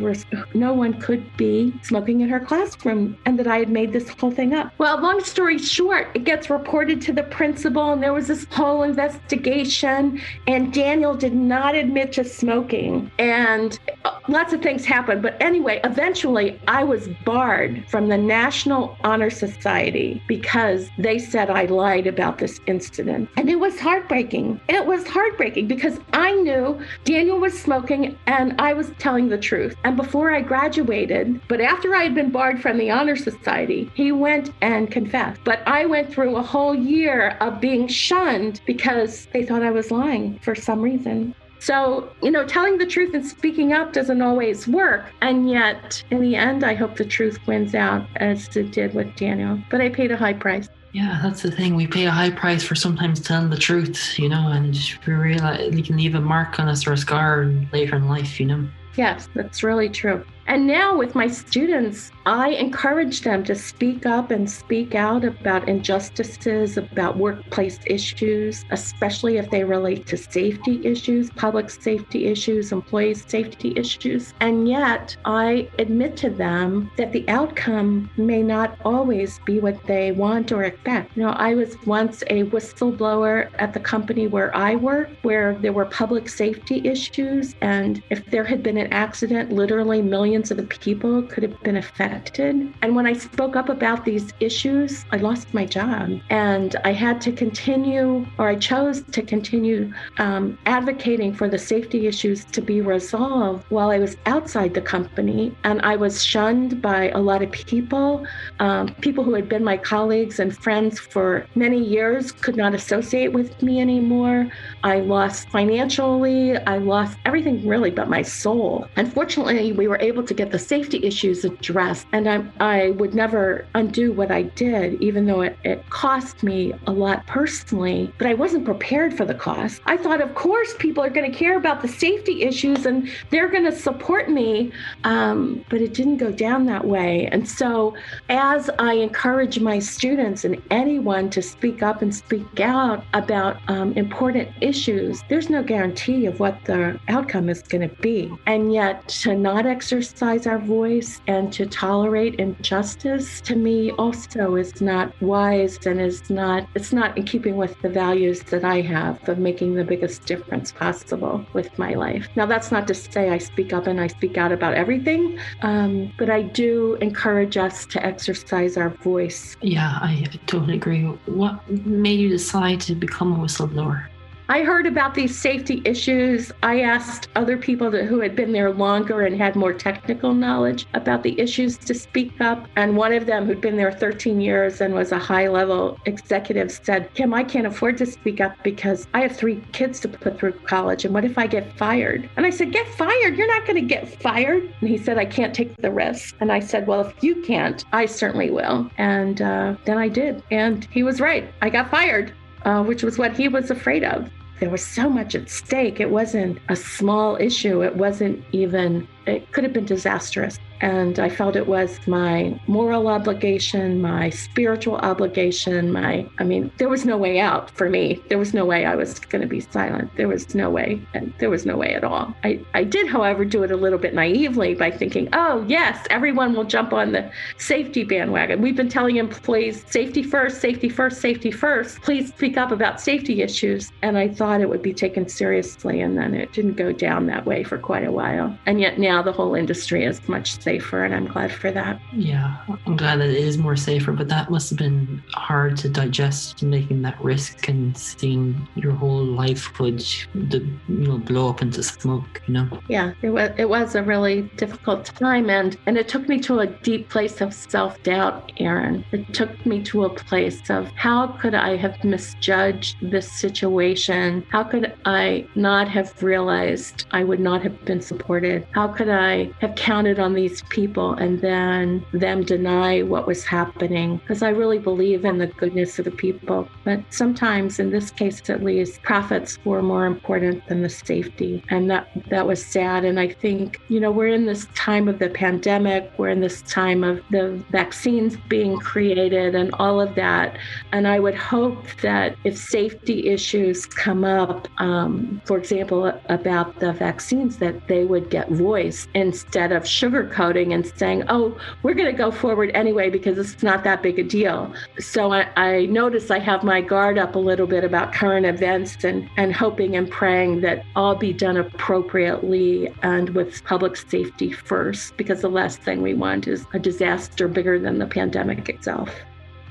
no 0.53 0.74
one 0.74 1.00
could 1.00 1.25
be 1.38 1.74
smoking 1.84 2.22
in 2.22 2.29
her 2.29 2.39
classroom, 2.39 3.17
and 3.25 3.38
that 3.38 3.48
I 3.48 3.60
had 3.60 3.70
made 3.70 3.93
this 3.93 4.10
whole 4.10 4.32
thing 4.32 4.53
up. 4.53 4.74
Well, 4.77 5.00
long 5.01 5.24
story 5.24 5.58
short, 5.58 6.10
it 6.13 6.24
gets 6.24 6.50
reported 6.50 7.01
to 7.03 7.13
the 7.13 7.24
principal, 7.24 7.93
and 7.93 8.01
there 8.01 8.13
was 8.13 8.27
this 8.27 8.46
whole 8.51 8.84
investigation, 8.84 10.22
and 10.48 10.74
Daniel 10.74 11.13
did 11.13 11.34
not 11.34 11.75
admit 11.75 12.12
to 12.13 12.24
smoking 12.24 13.02
and 13.19 13.79
lots 14.27 14.53
of 14.53 14.62
things 14.62 14.86
happened. 14.86 15.22
But 15.22 15.36
anyway, 15.41 15.79
eventually 15.83 16.60
I 16.67 16.83
was 16.83 17.07
barred 17.25 17.86
from 17.89 18.07
the 18.07 18.17
National 18.17 18.98
Honor 19.03 19.29
Society 19.29 20.22
because 20.27 20.89
they 20.98 21.19
said 21.19 21.50
I 21.50 21.65
lied 21.65 22.07
about 22.07 22.38
this 22.38 22.60
incident. 22.67 23.29
And 23.38 23.50
it 23.50 23.60
was 23.60 23.79
heartbreaking. 23.79 24.60
It 24.69 24.86
was 24.86 25.07
heartbreaking 25.07 25.67
because 25.67 26.00
I 26.13 26.33
knew 26.33 26.81
Daniel 27.03 27.39
was 27.39 27.60
smoking 27.60 28.17
and 28.27 28.60
I 28.60 28.74
was 28.74 28.91
telling 29.00 29.29
the 29.29 29.38
truth. 29.38 29.75
And 29.83 29.95
before 29.95 30.33
I 30.33 30.41
graduated, 30.41 31.41
but 31.48 31.62
after 31.62 31.95
I 31.95 32.03
had 32.03 32.15
been 32.15 32.31
barred 32.31 32.62
from 32.62 32.77
the 32.77 32.91
Honor 32.91 33.15
Society, 33.15 33.91
he 33.93 34.12
went 34.12 34.51
and 34.62 34.91
confessed. 34.91 35.41
But 35.43 35.62
I 35.67 35.86
went 35.86 36.12
through 36.12 36.36
a 36.36 36.41
whole 36.41 36.75
year 36.75 37.38
of 37.41 37.62
being 37.62 37.88
shunned 37.88 38.62
because 38.65 39.27
they 39.33 39.43
thought 39.43 39.63
I 39.63 39.72
was 39.72 39.91
lying 39.91 40.39
for 40.39 40.55
some 40.55 40.81
reason. 40.81 41.36
So, 41.63 42.10
you 42.22 42.29
know, 42.29 42.46
telling 42.46 42.77
the 42.77 42.86
truth 42.86 43.13
and 43.13 43.25
speaking 43.25 43.72
up 43.72 43.93
doesn't 43.93 44.22
always 44.22 44.67
work. 44.67 45.05
And 45.22 45.50
yet, 45.50 46.03
in 46.12 46.20
the 46.20 46.36
end, 46.36 46.62
I 46.65 46.74
hope 46.74 46.98
the 46.98 47.05
truth 47.05 47.39
wins 47.48 47.74
out 47.74 48.05
as 48.17 48.53
it 48.58 48.74
did 48.74 48.93
with 48.93 49.15
Daniel. 49.15 49.58
But 49.70 49.79
I 49.79 49.88
paid 49.88 50.12
a 50.12 50.17
high 50.17 50.34
price. 50.34 50.67
Yeah, 50.91 51.22
that's 51.24 51.41
the 51.41 51.51
thing. 51.51 51.75
We 51.75 51.88
pay 51.88 52.05
a 52.05 52.12
high 52.12 52.32
price 52.32 52.63
for 52.63 52.75
sometimes 52.75 53.22
telling 53.22 53.50
the 53.50 53.55
truth, 53.55 54.20
you 54.20 54.27
know, 54.27 54.50
and 54.50 54.77
we 55.08 55.13
realize 55.13 55.74
we 55.74 55.82
can 55.82 55.96
leave 55.96 56.15
a 56.15 56.20
mark 56.20 56.60
on 56.60 56.67
us 56.67 56.86
or 56.86 56.91
a 56.91 56.98
scar 56.98 57.46
later 57.72 57.96
in 57.96 58.10
life, 58.10 58.41
you 58.41 58.46
know. 58.46 58.67
Yes, 58.98 59.29
that's 59.34 59.63
really 59.63 59.88
true. 59.88 60.25
And 60.47 60.67
now 60.67 60.95
with 60.97 61.15
my 61.15 61.27
students, 61.27 62.12
I 62.25 62.50
encourage 62.50 63.21
them 63.21 63.43
to 63.45 63.55
speak 63.55 64.05
up 64.05 64.29
and 64.29 64.50
speak 64.50 64.93
out 64.93 65.23
about 65.23 65.69
injustices, 65.69 66.77
about 66.77 67.17
workplace 67.17 67.79
issues, 67.85 68.65
especially 68.71 69.38
if 69.38 69.50
they 69.51 69.63
relate 69.63 70.05
to 70.07 70.17
safety 70.17 70.85
issues, 70.85 71.29
public 71.31 71.69
safety 71.69 72.27
issues, 72.27 72.71
employees' 72.71 73.25
safety 73.27 73.73
issues. 73.75 74.33
And 74.41 74.67
yet, 74.67 75.15
I 75.25 75.69
admit 75.79 76.17
to 76.17 76.29
them 76.29 76.91
that 76.97 77.12
the 77.12 77.27
outcome 77.29 78.09
may 78.17 78.41
not 78.43 78.77
always 78.83 79.39
be 79.45 79.59
what 79.59 79.81
they 79.85 80.12
want 80.12 80.51
or 80.51 80.63
expect. 80.63 81.15
You 81.15 81.23
know, 81.23 81.29
I 81.29 81.55
was 81.55 81.75
once 81.85 82.21
a 82.27 82.43
whistleblower 82.45 83.50
at 83.59 83.73
the 83.73 83.79
company 83.79 84.27
where 84.27 84.55
I 84.55 84.75
work, 84.75 85.09
where 85.21 85.55
there 85.55 85.73
were 85.73 85.85
public 85.85 86.27
safety 86.27 86.81
issues. 86.85 87.55
And 87.62 88.03
if 88.09 88.25
there 88.27 88.43
had 88.43 88.62
been 88.62 88.77
an 88.77 88.91
accident, 88.91 89.51
literally 89.51 90.01
millions 90.01 90.32
of 90.35 90.57
the 90.57 90.63
people 90.63 91.24
could 91.24 91.43
have 91.43 91.61
been 91.63 91.77
affected 91.77 91.93
affected. 91.93 92.74
And 92.81 92.96
when 92.96 93.05
I 93.05 93.13
spoke 93.13 93.55
up 93.55 93.69
about 93.69 94.05
these 94.05 94.33
issues, 94.39 95.05
I 95.11 95.17
lost 95.17 95.53
my 95.53 95.65
job. 95.65 96.19
And 96.29 96.75
I 96.83 96.91
had 96.91 97.22
to 97.22 97.31
continue, 97.31 98.25
or 98.37 98.48
I 98.50 98.55
chose 98.55 99.01
to 99.01 99.22
continue 99.22 99.93
um, 100.17 100.57
advocating 100.65 101.33
for 101.33 101.48
the 101.48 101.57
safety 101.57 102.07
issues 102.07 102.46
to 102.46 102.61
be 102.61 102.81
resolved 102.81 103.65
while 103.69 103.89
I 103.89 104.00
was 104.00 104.17
outside 104.25 104.74
the 104.74 104.81
company. 104.81 105.55
And 105.63 105.81
I 105.81 105.96
was 105.96 106.24
shunned 106.24 106.81
by 106.81 107.09
a 107.09 107.19
lot 107.19 107.41
of 107.41 107.51
people. 107.51 108.25
Um, 108.59 108.93
people 108.96 109.24
who 109.24 109.33
had 109.33 109.48
been 109.48 109.63
my 109.63 109.77
colleagues 109.77 110.39
and 110.39 110.55
friends 110.55 111.00
for 111.00 111.46
many 111.55 111.83
years 111.83 112.31
could 112.31 112.55
not 112.55 112.74
associate 112.74 113.33
with 113.33 113.61
me 113.61 113.79
anymore. 113.79 114.50
I 114.83 115.00
lost 115.00 115.50
financially, 115.50 116.57
I 116.57 116.77
lost 116.77 117.17
everything 117.25 117.67
really 117.67 117.91
but 117.91 118.09
my 118.09 118.22
soul. 118.22 118.87
Unfortunately, 118.96 119.72
we 119.72 119.87
were 119.87 120.00
able 120.00 120.23
to 120.27 120.33
get 120.33 120.51
the 120.51 120.59
safety 120.59 121.03
issues 121.03 121.46
addressed 121.46 122.07
and 122.12 122.29
I, 122.29 122.44
I 122.59 122.92
would 122.92 123.14
never 123.14 123.66
undo 123.74 124.14
what 124.14 124.31
I 124.31 124.44
did, 124.44 125.01
even 125.01 125.25
though 125.25 125.42
it, 125.42 125.57
it 125.64 125.90
cost 125.90 126.44
me 126.44 126.74
a 126.88 126.92
lot 126.92 127.25
personally. 127.27 128.14
But 128.18 128.27
I 128.27 128.33
wasn't 128.33 128.66
prepared 128.66 129.16
for 129.16 129.25
the 129.25 129.33
cost. 129.33 129.81
I 129.86 129.98
thought, 129.98 130.22
of 130.22 130.36
course, 130.36 130.75
people 130.77 131.03
are 131.03 131.09
going 131.09 131.29
to 131.29 131.38
care 131.38 131.57
about 131.57 131.81
the 131.81 131.88
safety 131.88 132.44
issues 132.44 132.86
and 132.86 133.09
they're 133.29 133.50
going 133.50 133.66
to 133.66 133.72
support 133.72 134.29
me. 134.29 134.72
Um, 135.03 135.66
but 135.70 135.81
it 135.81 135.94
didn't 135.94 136.18
go 136.18 136.31
down 136.31 136.66
that 136.68 136.86
way. 136.86 137.27
And 137.31 137.48
so, 137.48 137.96
as 138.29 138.70
I 138.79 138.94
encourage 138.94 139.59
my 139.59 139.79
students 139.79 140.46
and 140.46 140.62
anyone 140.72 141.29
to 141.31 141.42
speak 141.42 141.81
up 141.81 142.01
and 142.01 142.14
speak 142.14 142.59
out 142.59 143.03
about 143.14 143.57
um, 143.68 143.94
important 143.94 144.50
issues, 144.62 145.24
there's 145.29 145.50
no 145.50 145.64
guarantee 145.64 146.25
of 146.25 146.40
what 146.40 146.64
the 146.66 147.00
outcome 147.07 147.50
is 147.50 147.62
going 147.64 147.88
to 147.88 147.96
be. 148.01 148.31
And 148.46 148.74
yet, 148.74 149.07
to 149.09 149.36
not 149.36 149.66
exercise 149.66 150.12
our 150.21 150.59
voice 150.59 151.21
and 151.27 151.51
to 151.51 151.65
tolerate 151.65 152.35
injustice 152.35 153.41
to 153.41 153.55
me 153.55 153.91
also 153.91 154.55
is 154.55 154.81
not 154.81 155.13
wise 155.21 155.77
and 155.85 155.99
is 155.99 156.29
not 156.29 156.67
it's 156.75 156.93
not 156.93 157.17
in 157.17 157.23
keeping 157.23 157.57
with 157.57 157.79
the 157.81 157.89
values 157.89 158.41
that 158.43 158.63
I 158.63 158.81
have 158.81 159.27
of 159.27 159.37
making 159.37 159.75
the 159.75 159.83
biggest 159.83 160.25
difference 160.25 160.71
possible 160.71 161.45
with 161.53 161.77
my 161.77 161.93
life. 161.93 162.29
Now 162.35 162.45
that's 162.45 162.71
not 162.71 162.87
to 162.87 162.93
say 162.93 163.29
I 163.29 163.37
speak 163.37 163.73
up 163.73 163.87
and 163.87 163.99
I 163.99 164.07
speak 164.07 164.37
out 164.37 164.51
about 164.51 164.75
everything, 164.75 165.37
um, 165.61 166.11
but 166.17 166.29
I 166.29 166.43
do 166.43 166.95
encourage 167.01 167.57
us 167.57 167.85
to 167.87 168.05
exercise 168.05 168.77
our 168.77 168.89
voice. 168.89 169.57
Yeah, 169.61 169.99
I 170.01 170.25
totally 170.47 170.75
agree. 170.75 171.03
What 171.25 171.67
made 171.69 172.19
you 172.19 172.29
decide 172.29 172.79
to 172.81 172.95
become 172.95 173.33
a 173.33 173.37
whistleblower? 173.37 174.07
I 174.50 174.64
heard 174.64 174.86
about 174.86 175.16
these 175.16 175.40
safety 175.40 175.82
issues. 175.86 176.51
I 176.64 176.82
asked 176.82 177.29
other 177.36 177.56
people 177.56 177.90
that, 177.92 178.06
who 178.06 178.20
had 178.20 178.36
been 178.36 178.51
there 178.51 178.72
longer 178.74 179.22
and 179.22 179.38
had 179.38 179.56
more 179.56 179.72
technical 179.72 180.34
knowledge 180.34 180.86
about 180.94 181.24
the 181.24 181.40
issues 181.40 181.77
to 181.77 181.94
speak 181.94 182.42
up. 182.42 182.68
And 182.75 182.98
one 182.98 183.14
of 183.14 183.25
them, 183.25 183.46
who'd 183.46 183.62
been 183.62 183.77
there 183.77 183.92
13 183.92 184.42
years 184.42 184.82
and 184.82 184.94
was 184.94 185.14
a 185.14 185.20
high 185.20 185.48
level 185.48 185.98
executive, 186.06 186.72
said, 186.72 187.14
Kim, 187.14 187.34
I 187.34 187.46
can't 187.46 187.66
afford 187.66 187.98
to 188.00 188.06
speak 188.06 188.42
up 188.42 188.51
because 188.64 189.08
I 189.14 189.22
have 189.22 189.36
three 189.36 189.64
kids 189.72 190.01
to 190.01 190.10
put 190.10 190.38
through 190.38 190.53
college. 190.66 191.06
And 191.06 191.14
what 191.14 191.24
if 191.24 191.38
I 191.38 191.48
get 191.48 191.77
fired? 191.77 192.29
And 192.36 192.46
I 192.46 192.50
said, 192.50 192.74
Get 192.74 192.88
fired? 192.96 193.38
You're 193.38 193.48
not 193.48 193.66
going 193.66 193.79
to 193.79 193.88
get 193.88 194.22
fired. 194.22 194.64
And 194.82 194.90
he 194.90 194.98
said, 194.98 195.18
I 195.18 195.25
can't 195.25 195.56
take 195.56 195.77
the 195.77 195.92
risk. 195.92 196.36
And 196.42 196.51
I 196.51 196.60
said, 196.60 196.86
Well, 196.86 197.01
if 197.01 197.24
you 197.24 197.42
can't, 197.44 197.86
I 197.94 198.06
certainly 198.06 198.51
will. 198.51 198.90
And 198.98 199.42
uh, 199.42 199.75
then 199.86 199.98
I 199.98 200.10
did. 200.10 200.44
And 200.51 200.86
he 200.92 201.03
was 201.03 201.22
right. 201.22 201.50
I 201.62 201.70
got 201.70 201.90
fired. 201.90 202.34
Uh, 202.65 202.83
which 202.83 203.03
was 203.03 203.17
what 203.17 203.35
he 203.35 203.47
was 203.47 203.69
afraid 203.69 204.03
of 204.03 204.29
there 204.63 204.69
was 204.69 204.85
so 204.85 205.09
much 205.09 205.35
at 205.35 205.49
stake. 205.49 205.99
It 205.99 206.09
wasn't 206.09 206.57
a 206.69 206.75
small 206.77 207.35
issue. 207.35 207.83
It 207.83 207.97
wasn't 207.97 208.41
even 208.53 209.05
it 209.25 209.51
could 209.51 209.64
have 209.64 209.74
been 209.74 209.86
disastrous. 209.86 210.59
And 210.81 211.18
I 211.18 211.29
felt 211.29 211.55
it 211.55 211.68
was 211.68 211.98
my 212.07 212.59
moral 212.68 213.07
obligation, 213.07 214.01
my 214.01 214.29
spiritual 214.29 214.98
obligation, 214.98 215.94
my, 215.94 216.27
I 216.40 216.44
mean, 216.44 216.72
there 216.77 216.90
was 216.90 217.05
no 217.05 217.16
way 217.16 217.40
out 217.40 217.72
for 217.72 217.90
me. 217.90 218.22
There 218.27 218.38
was 218.38 218.53
no 218.53 218.66
way 218.66 218.86
I 218.86 218.96
was 218.96 219.18
going 219.18 219.42
to 219.42 219.48
be 219.48 219.62
silent. 219.62 220.12
There 220.18 220.27
was 220.27 220.53
no 220.53 220.70
way. 220.70 221.01
There 221.40 221.50
was 221.50 221.66
no 221.66 221.77
way 221.77 221.94
at 221.94 222.03
all. 222.03 222.36
I, 222.44 222.59
I 222.74 222.83
did, 222.83 223.07
however, 223.07 223.46
do 223.46 223.64
it 223.64 223.72
a 223.72 223.77
little 223.77 223.98
bit 223.98 224.14
naively 224.14 224.74
by 224.74 224.92
thinking, 224.92 225.29
oh, 225.31 225.64
yes, 225.70 226.05
everyone 226.09 226.53
will 226.53 226.66
jump 226.66 226.92
on 226.92 227.14
the 227.14 227.31
safety 227.57 228.03
bandwagon. 228.03 228.62
We've 228.62 228.75
been 228.75 228.90
telling 228.90 229.16
employees 229.16 229.86
safety 229.88 230.22
first, 230.22 230.59
safety 230.59 230.90
first, 230.90 231.22
safety 231.22 231.51
first. 231.51 232.01
Please 232.01 232.27
speak 232.27 232.57
up 232.57 232.72
about 232.72 233.00
safety 233.00 233.42
issues. 233.42 233.90
And 234.01 234.18
I 234.18 234.27
thought 234.27 234.59
it 234.59 234.68
would 234.68 234.81
be 234.81 234.94
taken 234.94 235.29
seriously. 235.29 236.01
And 236.01 236.18
then 236.18 236.33
it 236.33 236.51
didn't 236.51 236.74
go 236.75 236.92
down 236.92 237.27
that 237.27 237.46
way 237.46 237.64
for 237.64 237.77
quite 237.77 238.03
a 238.03 238.12
while. 238.12 238.57
And 238.66 238.81
yet 238.81 239.00
now 239.00 239.12
the 239.21 239.31
whole 239.31 239.55
industry 239.55 240.05
is 240.05 240.27
much 240.27 240.59
safer. 240.61 241.03
And 241.03 241.13
I'm 241.13 241.27
glad 241.27 241.51
for 241.51 241.71
that. 241.71 241.99
Yeah, 242.13 242.57
I'm 242.85 242.97
glad 242.97 243.19
that 243.19 243.29
it 243.29 243.35
is 243.35 243.57
more 243.57 243.75
safer, 243.75 244.11
but 244.11 244.27
that 244.29 244.49
must 244.49 244.69
have 244.69 244.79
been 244.79 245.21
hard 245.33 245.77
to 245.77 245.89
digest, 245.89 246.63
making 246.63 247.01
that 247.03 247.21
risk 247.23 247.67
and 247.67 247.97
seeing 247.97 248.67
your 248.75 248.93
whole 248.93 249.23
life 249.23 249.79
would, 249.79 249.99
the, 250.33 250.59
you 250.87 251.07
know, 251.07 251.17
blow 251.17 251.49
up 251.49 251.61
into 251.61 251.83
smoke. 251.83 252.41
You 252.47 252.53
know. 252.53 252.79
Yeah, 252.87 253.13
it 253.21 253.29
was 253.29 253.51
it 253.57 253.69
was 253.69 253.95
a 253.95 254.03
really 254.03 254.43
difficult 254.57 255.05
time, 255.05 255.49
and 255.49 255.77
and 255.85 255.97
it 255.97 256.07
took 256.07 256.27
me 256.27 256.39
to 256.41 256.59
a 256.59 256.67
deep 256.67 257.09
place 257.09 257.41
of 257.41 257.53
self 257.53 258.01
doubt, 258.03 258.51
Aaron. 258.57 259.05
It 259.11 259.33
took 259.33 259.65
me 259.65 259.83
to 259.83 260.05
a 260.05 260.09
place 260.09 260.69
of 260.69 260.89
how 260.95 261.27
could 261.27 261.53
I 261.53 261.75
have 261.75 262.03
misjudged 262.03 262.97
this 263.01 263.31
situation? 263.31 264.45
How 264.49 264.63
could 264.63 264.93
I 265.05 265.47
not 265.55 265.87
have 265.89 266.21
realized 266.23 267.05
I 267.11 267.23
would 267.23 267.39
not 267.39 267.61
have 267.63 267.83
been 267.85 268.01
supported? 268.01 268.65
How 268.71 268.87
could 269.03 269.11
I 269.11 269.51
have 269.59 269.75
counted 269.75 270.18
on 270.18 270.33
these 270.33 270.61
people 270.70 271.13
and 271.16 271.42
then 271.42 272.05
them 272.13 272.46
deny 272.46 273.01
what 273.01 273.27
was 273.27 273.44
happening? 273.44 274.16
Because 274.18 274.42
I 274.42 274.50
really 274.50 274.79
believe 274.79 275.25
in 275.25 275.39
the 275.39 275.48
goodness 275.48 276.00
of 276.00 276.05
the 276.05 276.11
people, 276.11 276.70
but 276.85 277.01
sometimes, 277.09 277.79
in 277.79 277.89
this 277.89 278.11
case 278.11 278.50
at 278.50 278.63
least, 278.63 279.01
profits 279.01 279.59
were 279.66 279.81
more 279.81 280.05
important 280.05 280.66
than 280.68 280.83
the 280.83 280.89
safety, 280.89 281.61
and 281.70 281.92
that 281.92 282.07
that 282.29 282.48
was 282.48 282.66
sad. 282.66 283.03
And 283.03 283.20
I 283.20 283.27
think 283.27 283.81
you 283.89 284.00
know 284.00 284.09
we're 284.09 284.33
in 284.39 284.46
this 284.46 284.68
time 284.74 285.09
of 285.09 285.20
the 285.20 285.29
pandemic, 285.29 286.09
we're 286.18 286.29
in 286.29 286.39
this 286.39 286.61
time 286.61 287.03
of 287.03 287.22
the 287.29 287.61
vaccines 287.72 288.37
being 288.48 288.77
created 288.77 289.53
and 289.53 289.74
all 289.79 290.00
of 290.00 290.16
that, 290.16 290.57
and 290.94 291.09
I 291.09 291.20
would 291.20 291.35
hope 291.35 291.83
that 292.01 292.37
if 292.46 292.57
safety 292.57 293.27
issues 293.27 293.85
come 293.85 294.24
up, 294.24 294.70
um, 294.77 295.42
for 295.44 295.57
example, 295.57 296.05
about 296.29 296.79
the 296.79 296.94
vaccines, 296.94 297.57
that 297.57 297.89
they 297.89 298.05
would 298.05 298.29
get 298.29 298.50
voice 298.50 298.93
instead 299.14 299.72
of 299.72 299.84
sugarcoating 299.84 300.74
and 300.74 300.86
saying, 300.86 301.24
"Oh, 301.29 301.58
we're 301.84 301.94
going 301.94 302.12
to 302.12 302.18
go 302.18 302.32
forward 302.32 302.72
anyway 302.74 303.10
because 303.10 303.38
it's 303.38 303.64
not 303.64 303.84
that 303.84 304.01
big 304.01 304.20
a 304.20 304.24
deal." 304.24 304.74
So 305.00 305.34
I, 305.34 305.48
I 305.56 305.86
notice 305.88 306.32
I 306.32 306.40
have 306.40 306.64
my 306.64 306.82
guard 306.82 307.18
up 307.18 307.36
a 307.36 307.40
little 307.40 307.68
bit 307.68 307.84
about 307.84 308.14
current 308.14 308.46
events 308.46 309.03
and 309.03 309.29
and 309.38 309.53
hoping 309.53 309.96
and 309.96 310.10
praying 310.10 310.62
that 310.62 310.84
all 310.96 311.16
be 311.16 311.34
done 311.34 311.58
appropriately 311.58 312.94
and 313.01 313.29
with 313.29 313.64
public 313.64 313.96
safety 313.96 314.51
first, 314.51 315.18
because 315.18 315.42
the 315.42 315.50
last 315.50 315.82
thing 315.82 316.01
we 316.01 316.14
want 316.14 316.48
is 316.48 316.66
a 316.74 316.79
disaster 316.79 317.48
bigger 317.48 317.79
than 317.79 318.00
the 318.00 318.08
pandemic 318.08 318.70
itself. 318.70 319.10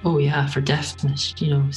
Oh 0.04 0.18
yeah, 0.18 0.46
for 0.46 0.60
definite. 0.60 1.40
You 1.40 1.50
know, 1.50 1.70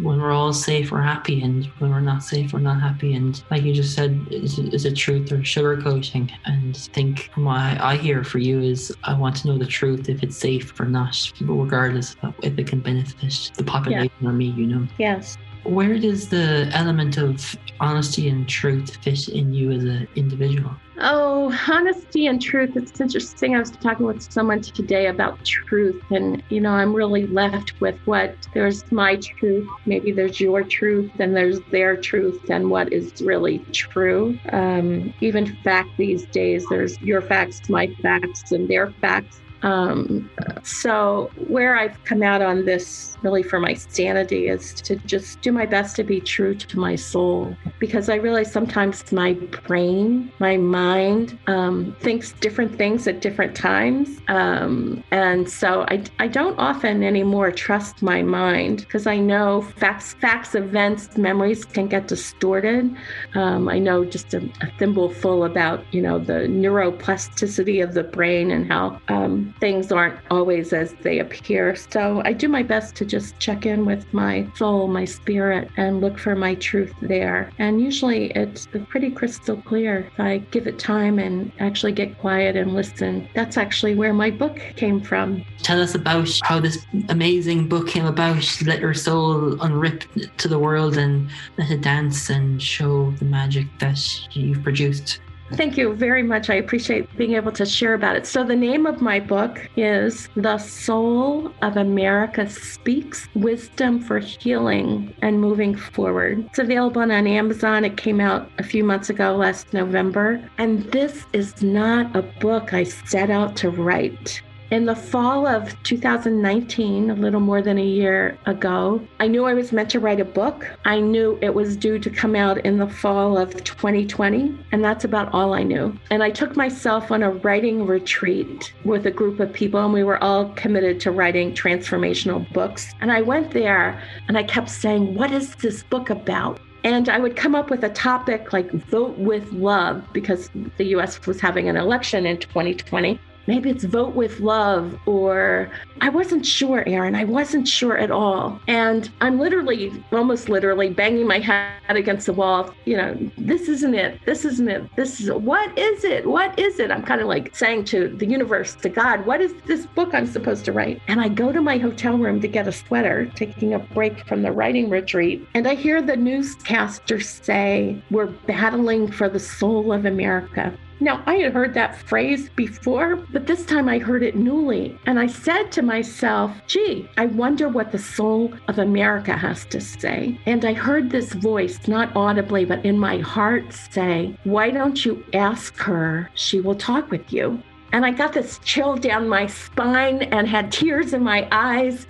when 0.00 0.20
we're 0.20 0.32
all 0.32 0.52
safe, 0.52 0.92
we're 0.92 1.02
happy, 1.02 1.42
and 1.42 1.66
when 1.78 1.90
we're 1.90 2.00
not 2.00 2.22
safe, 2.22 2.52
we're 2.52 2.60
not 2.60 2.80
happy. 2.80 3.14
And 3.14 3.42
like 3.50 3.62
you 3.62 3.74
just 3.74 3.94
said, 3.94 4.24
is 4.30 4.58
it, 4.58 4.72
is 4.72 4.84
it 4.84 4.94
truth 4.94 5.32
or 5.32 5.38
sugarcoating? 5.38 6.30
And 6.44 6.76
I 6.76 6.94
think 6.94 7.30
from 7.34 7.44
what 7.46 7.56
I 7.56 7.96
hear 7.96 8.22
for 8.22 8.38
you 8.38 8.60
is, 8.60 8.94
I 9.02 9.14
want 9.14 9.36
to 9.36 9.48
know 9.48 9.58
the 9.58 9.66
truth 9.66 10.08
if 10.08 10.22
it's 10.22 10.36
safe 10.36 10.78
or 10.78 10.86
not, 10.86 11.32
regardless 11.40 12.14
of 12.22 12.34
if 12.42 12.56
it 12.58 12.66
can 12.68 12.80
benefit 12.80 13.50
the 13.56 13.64
population 13.64 14.12
or 14.24 14.32
me. 14.32 14.46
You 14.50 14.66
know, 14.66 14.88
Yes. 14.98 15.36
Where 15.64 15.98
does 15.98 16.28
the 16.28 16.68
element 16.72 17.18
of 17.18 17.56
honesty 17.80 18.28
and 18.28 18.48
truth 18.48 18.96
fit 18.96 19.28
in 19.28 19.52
you 19.52 19.70
as 19.70 19.84
an 19.84 20.08
individual? 20.16 20.72
Oh, 20.98 21.52
honesty 21.68 22.26
and 22.26 22.40
truth. 22.40 22.76
It's 22.76 23.00
interesting. 23.00 23.56
I 23.56 23.58
was 23.58 23.70
talking 23.70 24.06
with 24.06 24.22
someone 24.22 24.60
today 24.60 25.06
about 25.06 25.44
truth, 25.44 26.02
and 26.10 26.42
you 26.48 26.60
know, 26.60 26.70
I'm 26.70 26.94
really 26.94 27.26
left 27.26 27.80
with 27.80 27.98
what 28.04 28.36
there's 28.54 28.90
my 28.92 29.16
truth, 29.16 29.68
maybe 29.86 30.12
there's 30.12 30.40
your 30.40 30.62
truth, 30.62 31.10
and 31.18 31.34
there's 31.34 31.60
their 31.70 31.96
truth, 31.96 32.50
and 32.50 32.70
what 32.70 32.92
is 32.92 33.20
really 33.22 33.58
true. 33.72 34.38
Um, 34.50 35.14
even 35.20 35.56
fact 35.64 35.90
these 35.96 36.26
days, 36.26 36.66
there's 36.68 37.00
your 37.00 37.22
facts, 37.22 37.68
my 37.68 37.88
facts, 38.02 38.52
and 38.52 38.68
their 38.68 38.90
facts. 39.00 39.40
Um, 39.62 40.30
so, 40.64 41.30
where 41.48 41.76
I've 41.76 42.02
come 42.04 42.22
out 42.22 42.42
on 42.42 42.64
this 42.64 43.16
really 43.22 43.42
for 43.42 43.60
my 43.60 43.74
sanity 43.74 44.48
is 44.48 44.74
to 44.74 44.96
just 44.96 45.40
do 45.40 45.52
my 45.52 45.66
best 45.66 45.96
to 45.96 46.04
be 46.04 46.20
true 46.20 46.54
to 46.54 46.78
my 46.78 46.96
soul 46.96 47.56
because 47.78 48.08
I 48.08 48.16
realize 48.16 48.50
sometimes 48.50 49.10
my 49.12 49.34
brain, 49.34 50.32
my 50.38 50.56
mind 50.56 51.38
um, 51.46 51.96
thinks 52.00 52.32
different 52.32 52.76
things 52.76 53.06
at 53.06 53.20
different 53.20 53.54
times. 53.56 54.20
Um, 54.28 55.02
and 55.10 55.48
so 55.48 55.84
I, 55.88 56.02
I 56.18 56.28
don't 56.28 56.58
often 56.58 57.02
anymore 57.02 57.50
trust 57.52 58.02
my 58.02 58.22
mind 58.22 58.78
because 58.78 59.06
I 59.06 59.18
know 59.18 59.62
facts, 59.62 60.14
facts, 60.14 60.54
events, 60.54 61.16
memories 61.16 61.64
can 61.64 61.88
get 61.88 62.08
distorted. 62.08 62.94
Um, 63.34 63.68
I 63.68 63.78
know 63.78 64.04
just 64.04 64.34
a, 64.34 64.38
a 64.60 64.66
thimbleful 64.78 65.44
about, 65.44 65.84
you 65.92 66.02
know, 66.02 66.18
the 66.18 66.46
neuroplasticity 66.48 67.82
of 67.82 67.94
the 67.94 68.04
brain 68.04 68.50
and 68.50 68.70
how 68.70 69.00
um, 69.08 69.51
things 69.60 69.92
aren't 69.92 70.18
always 70.30 70.72
as 70.72 70.94
they 71.02 71.18
appear. 71.18 71.74
So 71.76 72.22
I 72.24 72.32
do 72.32 72.48
my 72.48 72.62
best 72.62 72.94
to 72.96 73.04
just 73.04 73.38
check 73.38 73.66
in 73.66 73.84
with 73.84 74.12
my 74.12 74.46
soul, 74.56 74.88
my 74.88 75.04
spirit, 75.04 75.70
and 75.76 76.00
look 76.00 76.18
for 76.18 76.34
my 76.34 76.54
truth 76.56 76.92
there. 77.02 77.50
And 77.58 77.80
usually 77.80 78.30
it's 78.32 78.66
pretty 78.88 79.10
crystal 79.10 79.56
clear 79.62 80.10
if 80.12 80.20
I 80.20 80.38
give 80.50 80.66
it 80.66 80.78
time 80.78 81.18
and 81.18 81.52
actually 81.58 81.92
get 81.92 82.18
quiet 82.18 82.56
and 82.56 82.74
listen. 82.74 83.28
That's 83.34 83.56
actually 83.56 83.94
where 83.94 84.12
my 84.12 84.30
book 84.30 84.58
came 84.76 85.00
from. 85.00 85.44
Tell 85.62 85.80
us 85.80 85.94
about 85.94 86.28
how 86.42 86.60
this 86.60 86.84
amazing 87.08 87.68
book 87.68 87.88
came 87.88 88.06
about. 88.06 88.62
Let 88.64 88.80
your 88.80 88.94
soul 88.94 89.56
unrip 89.56 90.36
to 90.36 90.48
the 90.48 90.58
world 90.58 90.96
and 90.96 91.30
let 91.58 91.70
it 91.70 91.80
dance 91.80 92.30
and 92.30 92.60
show 92.60 93.10
the 93.12 93.24
magic 93.24 93.66
that 93.78 94.00
you've 94.34 94.62
produced. 94.62 95.20
Thank 95.54 95.76
you 95.76 95.92
very 95.94 96.22
much. 96.22 96.48
I 96.48 96.54
appreciate 96.54 97.14
being 97.16 97.34
able 97.34 97.52
to 97.52 97.66
share 97.66 97.94
about 97.94 98.16
it. 98.16 98.26
So, 98.26 98.42
the 98.42 98.56
name 98.56 98.86
of 98.86 99.02
my 99.02 99.20
book 99.20 99.68
is 99.76 100.28
The 100.34 100.56
Soul 100.58 101.52
of 101.60 101.76
America 101.76 102.48
Speaks 102.48 103.28
Wisdom 103.34 104.00
for 104.00 104.18
Healing 104.18 105.14
and 105.20 105.40
Moving 105.40 105.76
Forward. 105.76 106.46
It's 106.46 106.58
available 106.58 107.02
on 107.02 107.10
Amazon. 107.10 107.84
It 107.84 107.96
came 107.96 108.20
out 108.20 108.50
a 108.58 108.62
few 108.62 108.82
months 108.82 109.10
ago, 109.10 109.36
last 109.36 109.72
November. 109.72 110.42
And 110.58 110.84
this 110.92 111.26
is 111.32 111.62
not 111.62 112.14
a 112.16 112.22
book 112.22 112.72
I 112.72 112.84
set 112.84 113.30
out 113.30 113.54
to 113.56 113.70
write. 113.70 114.42
In 114.72 114.86
the 114.86 114.96
fall 114.96 115.46
of 115.46 115.76
2019, 115.82 117.10
a 117.10 117.14
little 117.14 117.40
more 117.40 117.60
than 117.60 117.76
a 117.76 117.84
year 117.84 118.38
ago, 118.46 119.06
I 119.20 119.26
knew 119.26 119.44
I 119.44 119.52
was 119.52 119.70
meant 119.70 119.90
to 119.90 120.00
write 120.00 120.18
a 120.18 120.24
book. 120.24 120.66
I 120.86 120.98
knew 120.98 121.38
it 121.42 121.54
was 121.54 121.76
due 121.76 121.98
to 121.98 122.08
come 122.08 122.34
out 122.34 122.56
in 122.64 122.78
the 122.78 122.88
fall 122.88 123.36
of 123.36 123.52
2020, 123.64 124.58
and 124.72 124.82
that's 124.82 125.04
about 125.04 125.30
all 125.34 125.52
I 125.52 125.62
knew. 125.62 125.94
And 126.10 126.22
I 126.22 126.30
took 126.30 126.56
myself 126.56 127.10
on 127.10 127.22
a 127.22 127.32
writing 127.32 127.84
retreat 127.84 128.72
with 128.86 129.04
a 129.04 129.10
group 129.10 129.40
of 129.40 129.52
people, 129.52 129.78
and 129.78 129.92
we 129.92 130.04
were 130.04 130.24
all 130.24 130.48
committed 130.54 131.00
to 131.00 131.10
writing 131.10 131.52
transformational 131.52 132.50
books. 132.54 132.94
And 133.02 133.12
I 133.12 133.20
went 133.20 133.50
there 133.50 134.02
and 134.26 134.38
I 134.38 134.42
kept 134.42 134.70
saying, 134.70 135.14
What 135.14 135.32
is 135.32 135.54
this 135.56 135.82
book 135.82 136.08
about? 136.08 136.60
And 136.82 137.10
I 137.10 137.18
would 137.18 137.36
come 137.36 137.54
up 137.54 137.68
with 137.68 137.84
a 137.84 137.90
topic 137.90 138.54
like 138.54 138.70
vote 138.70 139.18
with 139.18 139.52
love 139.52 140.02
because 140.14 140.48
the 140.78 140.86
US 140.96 141.24
was 141.26 141.42
having 141.42 141.68
an 141.68 141.76
election 141.76 142.24
in 142.24 142.38
2020 142.38 143.20
maybe 143.46 143.70
it's 143.70 143.84
vote 143.84 144.14
with 144.14 144.40
love 144.40 144.98
or 145.06 145.70
i 146.00 146.08
wasn't 146.08 146.44
sure 146.44 146.84
aaron 146.86 147.14
i 147.14 147.24
wasn't 147.24 147.66
sure 147.66 147.98
at 147.98 148.10
all. 148.10 148.60
And 148.68 149.10
i'm 149.20 149.38
literally 149.38 149.92
almost 150.12 150.48
literally 150.48 150.90
banging 150.90 151.26
my 151.26 151.38
head 151.38 151.72
against 151.88 152.26
the 152.26 152.32
wall 152.32 152.74
you 152.84 152.96
know 152.96 153.16
this 153.38 153.68
isn't 153.68 153.94
it 153.94 154.20
this 154.24 154.44
isn't 154.44 154.68
it 154.68 154.84
this 154.96 155.20
is 155.20 155.30
what 155.30 155.76
is 155.78 156.04
it? 156.04 156.26
What 156.26 156.58
is 156.58 156.78
it? 156.78 156.90
I'm 156.90 157.02
kind 157.02 157.20
of 157.20 157.26
like 157.26 157.54
saying 157.54 157.84
to 157.86 158.08
the 158.08 158.26
universe 158.26 158.74
to 158.76 158.88
god 158.88 159.26
what 159.26 159.40
is 159.40 159.54
this 159.66 159.86
book 159.86 160.14
i'm 160.14 160.26
supposed 160.26 160.64
to 160.66 160.72
write? 160.72 161.00
And 161.08 161.20
i 161.20 161.28
go 161.28 161.52
to 161.52 161.60
my 161.60 161.78
hotel 161.78 162.16
room 162.16 162.40
to 162.40 162.48
get 162.48 162.68
a 162.68 162.72
sweater 162.72 163.30
taking 163.34 163.74
a 163.74 163.78
break 163.78 164.26
from 164.26 164.42
the 164.42 164.52
writing 164.52 164.88
retreat. 164.88 165.46
And 165.54 165.66
i 165.66 165.74
hear 165.74 166.02
the 166.02 166.16
newscaster 166.16 167.20
say 167.20 168.00
we're 168.10 168.26
battling 168.26 169.10
for 169.10 169.28
the 169.28 169.40
soul 169.40 169.92
of 169.92 170.04
america 170.04 170.72
Now, 171.02 171.20
I 171.26 171.34
had 171.38 171.52
heard 171.52 171.74
that 171.74 171.96
phrase 171.96 172.48
before, 172.50 173.16
but 173.16 173.48
this 173.48 173.66
time 173.66 173.88
I 173.88 173.98
heard 173.98 174.22
it 174.22 174.36
newly. 174.36 174.96
And 175.04 175.18
I 175.18 175.26
said 175.26 175.72
to 175.72 175.82
myself, 175.82 176.52
gee, 176.68 177.10
I 177.16 177.26
wonder 177.26 177.68
what 177.68 177.90
the 177.90 177.98
soul 177.98 178.54
of 178.68 178.78
America 178.78 179.36
has 179.36 179.64
to 179.66 179.80
say. 179.80 180.38
And 180.46 180.64
I 180.64 180.74
heard 180.74 181.10
this 181.10 181.32
voice, 181.32 181.88
not 181.88 182.14
audibly, 182.14 182.64
but 182.64 182.84
in 182.84 183.00
my 183.00 183.18
heart, 183.18 183.72
say, 183.72 184.38
Why 184.44 184.70
don't 184.70 185.04
you 185.04 185.24
ask 185.32 185.76
her? 185.78 186.30
She 186.34 186.60
will 186.60 186.76
talk 186.76 187.10
with 187.10 187.32
you. 187.32 187.60
And 187.92 188.06
I 188.06 188.10
got 188.10 188.32
this 188.32 188.58
chill 188.64 188.96
down 188.96 189.28
my 189.28 189.46
spine 189.46 190.22
and 190.22 190.48
had 190.48 190.72
tears 190.72 191.12
in 191.12 191.22
my 191.22 191.46
eyes. 191.52 192.06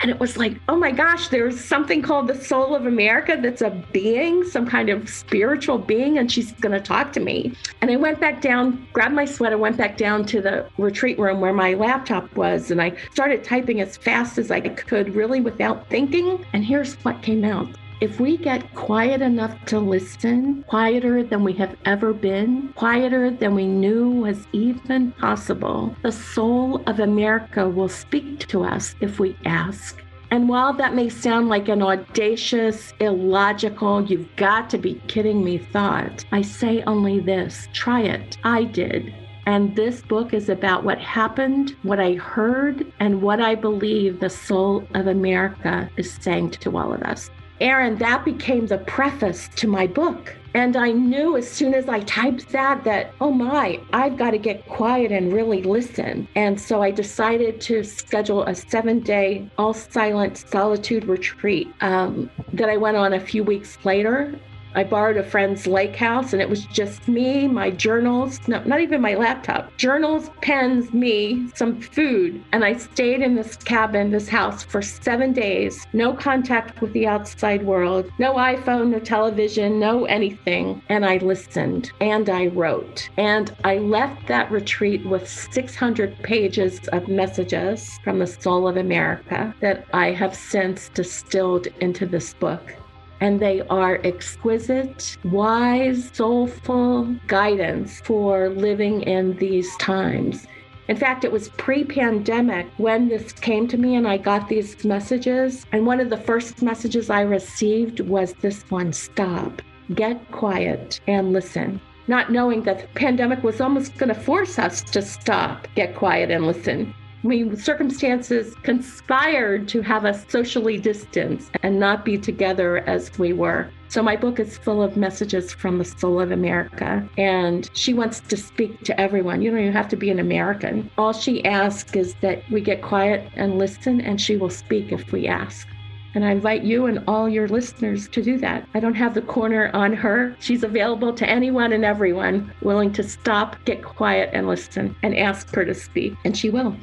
And 0.00 0.10
it 0.10 0.18
was 0.18 0.36
like, 0.36 0.60
oh 0.68 0.76
my 0.76 0.90
gosh, 0.90 1.28
there's 1.28 1.62
something 1.62 2.02
called 2.02 2.26
the 2.26 2.34
soul 2.34 2.74
of 2.74 2.86
America 2.86 3.38
that's 3.40 3.62
a 3.62 3.70
being, 3.92 4.44
some 4.44 4.66
kind 4.66 4.88
of 4.88 5.08
spiritual 5.08 5.78
being, 5.78 6.18
and 6.18 6.30
she's 6.30 6.52
going 6.52 6.72
to 6.72 6.80
talk 6.80 7.12
to 7.12 7.20
me. 7.20 7.54
And 7.80 7.90
I 7.90 7.96
went 7.96 8.18
back 8.18 8.40
down, 8.40 8.86
grabbed 8.92 9.14
my 9.14 9.24
sweater, 9.24 9.56
went 9.56 9.76
back 9.76 9.96
down 9.96 10.24
to 10.26 10.40
the 10.40 10.66
retreat 10.78 11.18
room 11.18 11.40
where 11.40 11.52
my 11.52 11.74
laptop 11.74 12.34
was, 12.36 12.70
and 12.70 12.82
I 12.82 12.96
started 13.12 13.44
typing 13.44 13.80
as 13.80 13.96
fast 13.96 14.38
as 14.38 14.50
I 14.50 14.60
could, 14.60 15.14
really 15.14 15.40
without 15.40 15.88
thinking. 15.88 16.44
And 16.52 16.64
here's 16.64 16.94
what 17.04 17.22
came 17.22 17.44
out. 17.44 17.68
If 18.00 18.18
we 18.18 18.38
get 18.38 18.74
quiet 18.74 19.20
enough 19.20 19.62
to 19.66 19.78
listen, 19.78 20.64
quieter 20.66 21.22
than 21.22 21.44
we 21.44 21.52
have 21.54 21.76
ever 21.84 22.14
been, 22.14 22.72
quieter 22.74 23.30
than 23.30 23.54
we 23.54 23.66
knew 23.66 24.08
was 24.08 24.46
even 24.52 25.12
possible, 25.12 25.94
the 26.02 26.10
soul 26.10 26.82
of 26.86 26.98
America 26.98 27.68
will 27.68 27.90
speak 27.90 28.46
to 28.48 28.64
us 28.64 28.94
if 29.02 29.20
we 29.20 29.36
ask. 29.44 30.02
And 30.30 30.48
while 30.48 30.72
that 30.72 30.94
may 30.94 31.10
sound 31.10 31.50
like 31.50 31.68
an 31.68 31.82
audacious, 31.82 32.94
illogical, 33.00 34.06
you've 34.06 34.34
got 34.36 34.70
to 34.70 34.78
be 34.78 34.94
kidding 35.06 35.44
me 35.44 35.58
thought, 35.58 36.24
I 36.32 36.40
say 36.40 36.82
only 36.86 37.20
this 37.20 37.68
try 37.74 38.00
it. 38.00 38.38
I 38.44 38.64
did. 38.64 39.12
And 39.44 39.76
this 39.76 40.00
book 40.00 40.32
is 40.32 40.48
about 40.48 40.84
what 40.84 40.98
happened, 40.98 41.76
what 41.82 42.00
I 42.00 42.14
heard, 42.14 42.90
and 42.98 43.20
what 43.20 43.42
I 43.42 43.56
believe 43.56 44.20
the 44.20 44.30
soul 44.30 44.86
of 44.94 45.06
America 45.06 45.90
is 45.98 46.10
saying 46.10 46.52
to 46.52 46.78
all 46.78 46.94
of 46.94 47.02
us. 47.02 47.30
Aaron, 47.60 47.96
that 47.98 48.24
became 48.24 48.66
the 48.66 48.78
preface 48.78 49.48
to 49.56 49.68
my 49.68 49.86
book. 49.86 50.34
And 50.54 50.76
I 50.76 50.90
knew 50.90 51.36
as 51.36 51.48
soon 51.48 51.74
as 51.74 51.88
I 51.88 52.00
typed 52.00 52.48
that, 52.50 52.82
that, 52.84 53.12
oh 53.20 53.30
my, 53.30 53.80
I've 53.92 54.16
got 54.16 54.32
to 54.32 54.38
get 54.38 54.66
quiet 54.66 55.12
and 55.12 55.32
really 55.32 55.62
listen. 55.62 56.26
And 56.34 56.60
so 56.60 56.82
I 56.82 56.90
decided 56.90 57.60
to 57.62 57.84
schedule 57.84 58.42
a 58.42 58.54
seven 58.54 59.00
day, 59.00 59.48
all 59.58 59.74
silent 59.74 60.38
solitude 60.38 61.04
retreat 61.04 61.72
um, 61.82 62.30
that 62.52 62.68
I 62.68 62.76
went 62.76 62.96
on 62.96 63.12
a 63.12 63.20
few 63.20 63.44
weeks 63.44 63.78
later. 63.84 64.34
I 64.74 64.84
borrowed 64.84 65.16
a 65.16 65.22
friend's 65.22 65.66
lake 65.66 65.96
house 65.96 66.32
and 66.32 66.40
it 66.40 66.48
was 66.48 66.64
just 66.66 67.08
me, 67.08 67.48
my 67.48 67.70
journals, 67.70 68.40
no, 68.46 68.62
not 68.64 68.80
even 68.80 69.00
my 69.00 69.14
laptop, 69.14 69.76
journals, 69.76 70.30
pens, 70.42 70.92
me, 70.92 71.50
some 71.54 71.80
food. 71.80 72.42
And 72.52 72.64
I 72.64 72.74
stayed 72.74 73.20
in 73.20 73.34
this 73.34 73.56
cabin, 73.56 74.10
this 74.10 74.28
house 74.28 74.62
for 74.62 74.82
seven 74.82 75.32
days, 75.32 75.86
no 75.92 76.12
contact 76.12 76.80
with 76.80 76.92
the 76.92 77.06
outside 77.06 77.64
world, 77.64 78.10
no 78.18 78.34
iPhone, 78.34 78.90
no 78.90 79.00
television, 79.00 79.78
no 79.78 80.04
anything. 80.04 80.82
And 80.88 81.04
I 81.04 81.18
listened 81.18 81.92
and 82.00 82.28
I 82.30 82.46
wrote. 82.46 83.08
And 83.16 83.54
I 83.64 83.78
left 83.78 84.28
that 84.28 84.50
retreat 84.50 85.04
with 85.04 85.28
600 85.28 86.16
pages 86.22 86.80
of 86.88 87.08
messages 87.08 87.98
from 88.04 88.18
the 88.18 88.26
soul 88.26 88.68
of 88.68 88.76
America 88.76 89.54
that 89.60 89.86
I 89.92 90.12
have 90.12 90.34
since 90.34 90.88
distilled 90.90 91.66
into 91.80 92.06
this 92.06 92.34
book 92.34 92.76
and 93.20 93.40
they 93.40 93.60
are 93.68 94.00
exquisite, 94.04 95.16
wise, 95.24 96.10
soulful 96.12 97.04
guidance 97.26 98.00
for 98.00 98.48
living 98.50 99.02
in 99.02 99.36
these 99.36 99.74
times. 99.76 100.46
In 100.88 100.96
fact, 100.96 101.24
it 101.24 101.30
was 101.30 101.50
pre 101.50 101.84
pandemic 101.84 102.66
when 102.78 103.08
this 103.08 103.32
came 103.32 103.68
to 103.68 103.78
me 103.78 103.94
and 103.94 104.08
I 104.08 104.16
got 104.16 104.48
these 104.48 104.84
messages. 104.84 105.64
And 105.70 105.86
one 105.86 106.00
of 106.00 106.10
the 106.10 106.16
first 106.16 106.62
messages 106.62 107.10
I 107.10 107.20
received 107.20 108.00
was 108.00 108.32
this 108.40 108.62
one 108.70 108.92
stop, 108.92 109.62
get 109.94 110.18
quiet, 110.32 111.00
and 111.06 111.32
listen. 111.32 111.80
Not 112.08 112.32
knowing 112.32 112.64
that 112.64 112.80
the 112.80 112.88
pandemic 112.98 113.44
was 113.44 113.60
almost 113.60 113.96
going 113.98 114.08
to 114.08 114.20
force 114.20 114.58
us 114.58 114.82
to 114.82 115.00
stop, 115.00 115.68
get 115.76 115.94
quiet, 115.94 116.32
and 116.32 116.44
listen. 116.44 116.92
Mean, 117.22 117.54
circumstances 117.54 118.54
conspired 118.62 119.68
to 119.68 119.82
have 119.82 120.06
us 120.06 120.24
socially 120.28 120.78
distance 120.78 121.50
and 121.62 121.78
not 121.78 122.04
be 122.04 122.16
together 122.16 122.78
as 122.88 123.18
we 123.18 123.34
were. 123.34 123.70
So, 123.88 124.02
my 124.02 124.16
book 124.16 124.40
is 124.40 124.56
full 124.56 124.82
of 124.82 124.96
messages 124.96 125.52
from 125.52 125.76
the 125.76 125.84
soul 125.84 126.20
of 126.20 126.30
America. 126.30 127.06
And 127.18 127.68
she 127.74 127.92
wants 127.92 128.20
to 128.20 128.36
speak 128.36 128.80
to 128.84 128.98
everyone. 128.98 129.42
You 129.42 129.50
don't 129.50 129.60
even 129.60 129.72
have 129.72 129.88
to 129.88 129.96
be 129.96 130.10
an 130.10 130.18
American. 130.18 130.90
All 130.96 131.12
she 131.12 131.44
asks 131.44 131.94
is 131.94 132.14
that 132.22 132.42
we 132.50 132.62
get 132.62 132.80
quiet 132.80 133.30
and 133.34 133.58
listen, 133.58 134.00
and 134.00 134.18
she 134.20 134.36
will 134.36 134.48
speak 134.48 134.90
if 134.90 135.12
we 135.12 135.26
ask. 135.26 135.66
And 136.14 136.24
I 136.24 136.30
invite 136.30 136.62
you 136.62 136.86
and 136.86 137.04
all 137.06 137.28
your 137.28 137.48
listeners 137.48 138.08
to 138.08 138.22
do 138.22 138.38
that. 138.38 138.66
I 138.74 138.80
don't 138.80 138.94
have 138.94 139.14
the 139.14 139.22
corner 139.22 139.70
on 139.74 139.92
her. 139.92 140.34
She's 140.40 140.64
available 140.64 141.12
to 141.12 141.28
anyone 141.28 141.72
and 141.72 141.84
everyone 141.84 142.52
willing 142.62 142.92
to 142.94 143.02
stop, 143.02 143.56
get 143.64 143.84
quiet, 143.84 144.30
and 144.32 144.48
listen 144.48 144.96
and 145.02 145.16
ask 145.16 145.54
her 145.54 145.64
to 145.64 145.74
speak. 145.74 146.14
And 146.24 146.36
she 146.36 146.50
will 146.50 146.74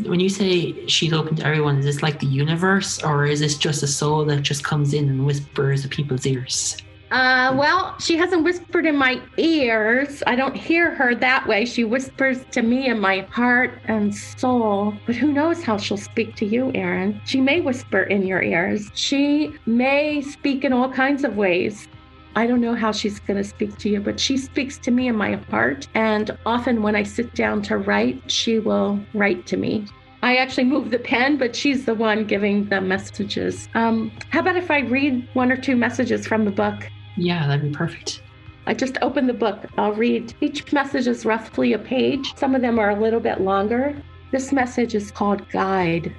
when 0.00 0.20
you 0.20 0.28
say 0.28 0.86
she's 0.86 1.12
open 1.12 1.36
to 1.36 1.46
everyone, 1.46 1.78
is 1.78 1.84
this 1.84 2.02
like 2.02 2.20
the 2.20 2.26
universe, 2.26 3.02
or 3.02 3.26
is 3.26 3.40
this 3.40 3.56
just 3.56 3.82
a 3.82 3.86
soul 3.86 4.24
that 4.26 4.42
just 4.42 4.64
comes 4.64 4.94
in 4.94 5.08
and 5.08 5.26
whispers 5.26 5.82
to 5.82 5.88
people's 5.88 6.26
ears? 6.26 6.76
Uh, 7.10 7.54
well, 7.56 7.96
she 8.00 8.16
hasn't 8.16 8.42
whispered 8.42 8.84
in 8.84 8.96
my 8.96 9.20
ears. 9.36 10.24
I 10.26 10.34
don't 10.34 10.56
hear 10.56 10.92
her 10.96 11.14
that 11.14 11.46
way. 11.46 11.64
She 11.64 11.84
whispers 11.84 12.44
to 12.50 12.62
me 12.62 12.88
in 12.88 12.98
my 12.98 13.20
heart 13.30 13.80
and 13.84 14.12
soul. 14.12 14.92
But 15.06 15.14
who 15.14 15.32
knows 15.32 15.62
how 15.62 15.76
she'll 15.76 15.96
speak 15.96 16.34
to 16.36 16.44
you, 16.44 16.72
Aaron? 16.74 17.20
She 17.24 17.40
may 17.40 17.60
whisper 17.60 18.02
in 18.02 18.26
your 18.26 18.42
ears. 18.42 18.90
She 18.94 19.54
may 19.66 20.20
speak 20.20 20.64
in 20.64 20.72
all 20.72 20.92
kinds 20.92 21.22
of 21.22 21.36
ways. 21.36 21.86
I 22.36 22.46
don't 22.46 22.60
know 22.60 22.74
how 22.74 22.92
she's 22.92 23.18
going 23.18 23.38
to 23.38 23.48
speak 23.48 23.78
to 23.78 23.88
you, 23.88 23.98
but 23.98 24.20
she 24.20 24.36
speaks 24.36 24.76
to 24.78 24.90
me 24.90 25.08
in 25.08 25.16
my 25.16 25.36
heart. 25.50 25.88
And 25.94 26.36
often 26.44 26.82
when 26.82 26.94
I 26.94 27.02
sit 27.02 27.34
down 27.34 27.62
to 27.62 27.78
write, 27.78 28.30
she 28.30 28.58
will 28.58 29.00
write 29.14 29.46
to 29.46 29.56
me. 29.56 29.86
I 30.22 30.36
actually 30.36 30.64
move 30.64 30.90
the 30.90 30.98
pen, 30.98 31.38
but 31.38 31.56
she's 31.56 31.86
the 31.86 31.94
one 31.94 32.26
giving 32.26 32.68
the 32.68 32.82
messages. 32.82 33.70
Um, 33.74 34.12
how 34.28 34.40
about 34.40 34.56
if 34.56 34.70
I 34.70 34.80
read 34.80 35.26
one 35.32 35.50
or 35.50 35.56
two 35.56 35.76
messages 35.76 36.26
from 36.26 36.44
the 36.44 36.50
book? 36.50 36.86
Yeah, 37.16 37.46
that'd 37.46 37.62
be 37.62 37.70
perfect. 37.70 38.22
I 38.66 38.74
just 38.74 38.98
open 39.00 39.26
the 39.26 39.32
book. 39.32 39.64
I'll 39.78 39.94
read. 39.94 40.34
Each 40.42 40.70
message 40.74 41.06
is 41.06 41.24
roughly 41.24 41.72
a 41.72 41.78
page. 41.78 42.34
Some 42.36 42.54
of 42.54 42.60
them 42.60 42.78
are 42.78 42.90
a 42.90 43.00
little 43.00 43.20
bit 43.20 43.40
longer. 43.40 43.96
This 44.30 44.52
message 44.52 44.94
is 44.94 45.10
called 45.10 45.48
Guide. 45.48 46.14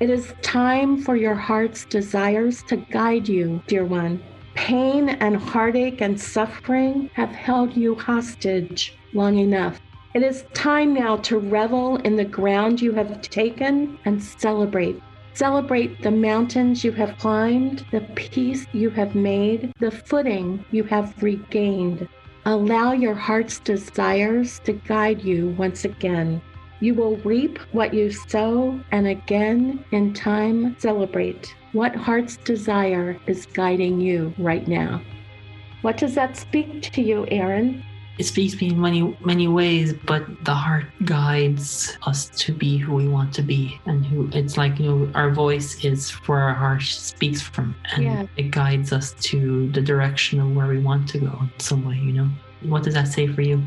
It 0.00 0.10
is 0.10 0.34
time 0.42 1.00
for 1.00 1.14
your 1.14 1.34
heart's 1.34 1.84
desires 1.84 2.64
to 2.64 2.76
guide 2.76 3.28
you, 3.28 3.62
dear 3.68 3.84
one. 3.84 4.20
Pain 4.56 5.10
and 5.10 5.36
heartache 5.36 6.00
and 6.00 6.18
suffering 6.18 7.10
have 7.14 7.28
held 7.28 7.76
you 7.76 7.94
hostage 7.94 8.94
long 9.12 9.38
enough. 9.38 9.80
It 10.14 10.22
is 10.22 10.44
time 10.54 10.94
now 10.94 11.18
to 11.18 11.38
revel 11.38 11.98
in 11.98 12.16
the 12.16 12.24
ground 12.24 12.80
you 12.80 12.92
have 12.92 13.20
taken 13.20 13.98
and 14.06 14.20
celebrate. 14.20 15.00
Celebrate 15.34 16.02
the 16.02 16.10
mountains 16.10 16.82
you 16.82 16.90
have 16.92 17.18
climbed, 17.18 17.84
the 17.92 18.00
peace 18.16 18.66
you 18.72 18.88
have 18.90 19.14
made, 19.14 19.72
the 19.78 19.90
footing 19.90 20.64
you 20.70 20.82
have 20.84 21.22
regained. 21.22 22.08
Allow 22.46 22.92
your 22.92 23.14
heart's 23.14 23.58
desires 23.60 24.58
to 24.64 24.72
guide 24.72 25.22
you 25.22 25.50
once 25.58 25.84
again. 25.84 26.40
You 26.80 26.94
will 26.94 27.16
reap 27.18 27.58
what 27.72 27.94
you 27.94 28.10
sow, 28.12 28.78
and 28.92 29.06
again 29.06 29.84
in 29.92 30.12
time 30.12 30.76
celebrate. 30.78 31.54
What 31.72 31.94
heart's 31.94 32.36
desire 32.38 33.18
is 33.26 33.46
guiding 33.46 34.00
you 34.00 34.34
right 34.38 34.66
now? 34.68 35.00
What 35.82 35.96
does 35.96 36.14
that 36.16 36.36
speak 36.36 36.82
to 36.92 37.00
you, 37.02 37.26
Aaron? 37.30 37.82
It 38.18 38.24
speaks 38.24 38.54
to 38.54 38.64
me 38.64 38.70
in 38.70 38.80
many 38.80 39.16
many 39.24 39.46
ways, 39.46 39.92
but 39.92 40.22
the 40.44 40.54
heart 40.54 40.86
guides 41.04 41.96
us 42.06 42.30
to 42.44 42.52
be 42.52 42.78
who 42.78 42.94
we 42.94 43.08
want 43.08 43.32
to 43.34 43.42
be, 43.42 43.78
and 43.86 44.04
who 44.04 44.28
it's 44.32 44.56
like 44.56 44.78
you 44.78 44.86
know 44.86 45.12
our 45.14 45.30
voice 45.30 45.84
is 45.84 46.10
where 46.26 46.40
our 46.40 46.54
heart 46.54 46.82
speaks 46.82 47.40
from, 47.42 47.74
and 47.92 48.04
Yeah. 48.04 48.26
it 48.36 48.50
guides 48.50 48.92
us 48.92 49.12
to 49.30 49.70
the 49.72 49.82
direction 49.82 50.40
of 50.40 50.54
where 50.56 50.66
we 50.66 50.78
want 50.78 51.08
to 51.10 51.18
go 51.18 51.38
in 51.40 51.50
some 51.58 51.84
way. 51.86 51.96
You 51.96 52.12
know, 52.12 52.28
what 52.62 52.82
does 52.84 52.94
that 52.94 53.08
say 53.08 53.26
for 53.26 53.42
you? 53.42 53.62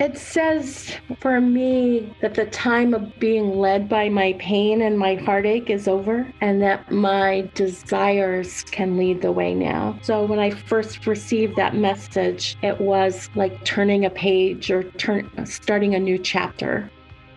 It 0.00 0.18
says 0.18 0.92
for 1.20 1.40
me 1.40 2.12
that 2.20 2.34
the 2.34 2.46
time 2.46 2.94
of 2.94 3.16
being 3.20 3.58
led 3.58 3.88
by 3.88 4.08
my 4.08 4.32
pain 4.40 4.82
and 4.82 4.98
my 4.98 5.14
heartache 5.14 5.70
is 5.70 5.86
over, 5.86 6.26
and 6.40 6.60
that 6.62 6.90
my 6.90 7.48
desires 7.54 8.64
can 8.64 8.96
lead 8.96 9.22
the 9.22 9.30
way 9.30 9.54
now. 9.54 9.96
So 10.02 10.24
when 10.24 10.40
I 10.40 10.50
first 10.50 11.06
received 11.06 11.54
that 11.56 11.76
message, 11.76 12.56
it 12.62 12.80
was 12.80 13.30
like 13.36 13.64
turning 13.64 14.04
a 14.04 14.10
page 14.10 14.68
or 14.68 14.82
turn, 14.82 15.30
starting 15.46 15.94
a 15.94 16.00
new 16.00 16.18
chapter. 16.18 16.90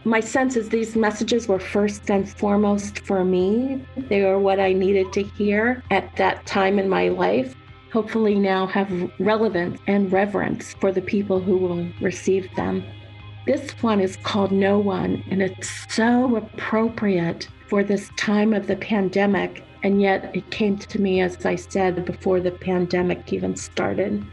My 0.03 0.19
sense 0.19 0.55
is 0.55 0.69
these 0.69 0.95
messages 0.95 1.47
were 1.47 1.59
first 1.59 2.09
and 2.09 2.27
foremost 2.27 2.99
for 2.99 3.23
me. 3.23 3.85
They 3.97 4.23
were 4.23 4.39
what 4.39 4.59
I 4.59 4.73
needed 4.73 5.13
to 5.13 5.21
hear 5.21 5.83
at 5.91 6.15
that 6.15 6.45
time 6.47 6.79
in 6.79 6.89
my 6.89 7.09
life. 7.09 7.55
Hopefully 7.97 8.36
now 8.36 8.67
have 8.67 9.12
relevance 9.17 9.81
and 9.88 10.12
reverence 10.12 10.75
for 10.79 10.91
the 10.91 11.01
people 11.01 11.39
who 11.39 11.57
will 11.57 11.89
receive 11.99 12.47
them. 12.55 12.83
This 13.47 13.71
one 13.81 13.99
is 13.99 14.17
called 14.17 14.51
No 14.51 14.77
One, 14.77 15.23
and 15.31 15.41
it's 15.41 15.91
so 15.91 16.36
appropriate 16.36 17.47
for 17.67 17.83
this 17.83 18.12
time 18.15 18.53
of 18.53 18.67
the 18.67 18.75
pandemic. 18.75 19.63
And 19.81 19.99
yet 19.99 20.29
it 20.36 20.51
came 20.51 20.77
to 20.77 21.01
me, 21.01 21.21
as 21.21 21.43
I 21.43 21.55
said, 21.55 22.05
before 22.05 22.39
the 22.39 22.51
pandemic 22.51 23.33
even 23.33 23.55
started. 23.55 24.23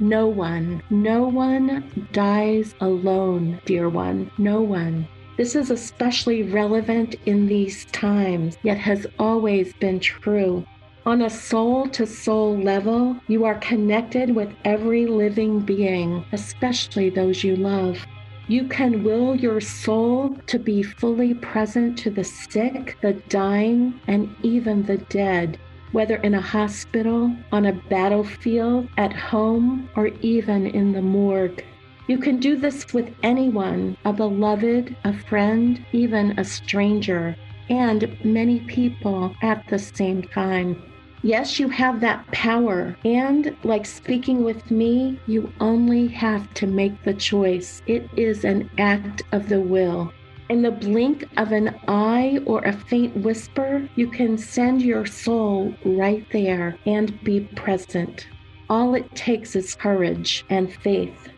No 0.00 0.26
one, 0.26 0.82
no 0.90 1.22
one 1.22 2.08
dies 2.10 2.74
alone, 2.80 3.60
dear 3.66 3.88
one. 3.88 4.32
No 4.36 4.62
one. 4.62 5.06
This 5.36 5.54
is 5.54 5.70
especially 5.70 6.42
relevant 6.42 7.14
in 7.26 7.46
these 7.46 7.84
times, 7.92 8.58
yet 8.64 8.78
has 8.78 9.06
always 9.20 9.74
been 9.74 10.00
true. 10.00 10.66
On 11.04 11.22
a 11.22 11.30
soul 11.30 11.88
to 11.88 12.06
soul 12.06 12.56
level, 12.56 13.16
you 13.26 13.44
are 13.44 13.56
connected 13.56 14.36
with 14.36 14.54
every 14.64 15.04
living 15.04 15.58
being, 15.58 16.24
especially 16.30 17.10
those 17.10 17.42
you 17.42 17.56
love. 17.56 18.06
You 18.46 18.68
can 18.68 19.02
will 19.02 19.34
your 19.34 19.60
soul 19.60 20.36
to 20.46 20.60
be 20.60 20.84
fully 20.84 21.34
present 21.34 21.98
to 21.98 22.10
the 22.10 22.22
sick, 22.22 22.98
the 23.02 23.14
dying, 23.28 23.98
and 24.06 24.32
even 24.44 24.84
the 24.84 24.98
dead, 24.98 25.58
whether 25.90 26.18
in 26.18 26.34
a 26.34 26.40
hospital, 26.40 27.34
on 27.50 27.66
a 27.66 27.72
battlefield, 27.72 28.86
at 28.96 29.12
home, 29.12 29.88
or 29.96 30.06
even 30.20 30.68
in 30.68 30.92
the 30.92 31.02
morgue. 31.02 31.64
You 32.06 32.18
can 32.18 32.38
do 32.38 32.54
this 32.54 32.94
with 32.94 33.12
anyone, 33.24 33.96
a 34.04 34.12
beloved, 34.12 34.94
a 35.02 35.18
friend, 35.24 35.84
even 35.90 36.38
a 36.38 36.44
stranger, 36.44 37.34
and 37.68 38.16
many 38.24 38.60
people 38.60 39.34
at 39.42 39.66
the 39.66 39.80
same 39.80 40.22
time. 40.22 40.80
Yes, 41.24 41.60
you 41.60 41.68
have 41.68 42.00
that 42.00 42.26
power. 42.32 42.96
And 43.04 43.56
like 43.62 43.86
speaking 43.86 44.42
with 44.42 44.70
me, 44.72 45.20
you 45.26 45.52
only 45.60 46.08
have 46.08 46.52
to 46.54 46.66
make 46.66 47.00
the 47.04 47.14
choice. 47.14 47.80
It 47.86 48.08
is 48.16 48.44
an 48.44 48.68
act 48.78 49.22
of 49.30 49.48
the 49.48 49.60
will. 49.60 50.12
In 50.48 50.62
the 50.62 50.72
blink 50.72 51.24
of 51.36 51.52
an 51.52 51.76
eye 51.86 52.40
or 52.44 52.60
a 52.64 52.72
faint 52.72 53.16
whisper, 53.16 53.88
you 53.94 54.08
can 54.08 54.36
send 54.36 54.82
your 54.82 55.06
soul 55.06 55.72
right 55.84 56.26
there 56.32 56.76
and 56.86 57.22
be 57.22 57.40
present. 57.54 58.26
All 58.68 58.94
it 58.94 59.14
takes 59.14 59.54
is 59.54 59.76
courage 59.76 60.44
and 60.50 60.72
faith. 60.72 61.28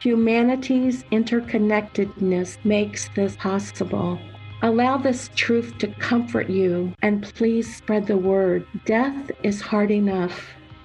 Humanity's 0.00 1.04
interconnectedness 1.12 2.64
makes 2.64 3.08
this 3.14 3.36
possible. 3.36 4.18
Allow 4.64 4.96
this 4.96 5.28
truth 5.36 5.76
to 5.76 5.88
comfort 5.88 6.48
you 6.48 6.94
and 7.02 7.22
please 7.22 7.76
spread 7.76 8.06
the 8.06 8.16
word. 8.16 8.66
Death 8.86 9.30
is 9.42 9.60
hard 9.60 9.90
enough. 9.90 10.42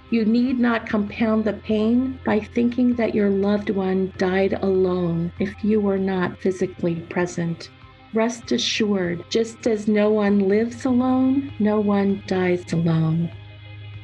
You 0.09 0.25
need 0.25 0.59
not 0.59 0.85
compound 0.85 1.45
the 1.45 1.53
pain 1.53 2.19
by 2.25 2.41
thinking 2.41 2.95
that 2.95 3.15
your 3.15 3.29
loved 3.29 3.69
one 3.69 4.11
died 4.17 4.61
alone 4.61 5.31
if 5.39 5.63
you 5.63 5.79
were 5.79 5.97
not 5.97 6.37
physically 6.39 6.95
present. 6.95 7.69
Rest 8.13 8.51
assured, 8.51 9.23
just 9.29 9.65
as 9.65 9.87
no 9.87 10.11
one 10.11 10.49
lives 10.49 10.83
alone, 10.83 11.53
no 11.59 11.79
one 11.79 12.21
dies 12.27 12.73
alone. 12.73 13.31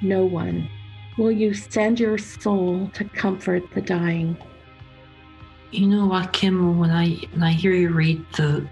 No 0.02 0.24
one. 0.24 0.70
Will 1.18 1.34
you 1.34 1.54
send 1.54 2.00
your 2.00 2.18
soul 2.18 2.90
to 2.94 3.04
comfort 3.04 3.64
the 3.74 3.82
dying? 3.82 4.38
You 5.72 5.88
know 5.88 6.06
what, 6.06 6.32
Kim? 6.32 6.80
When 6.80 6.92
I 6.92 7.16
when 7.34 7.44
I 7.44 7.52
hear 7.52 7.74
you 7.74 7.90
read 7.90 8.26
the 8.34 8.66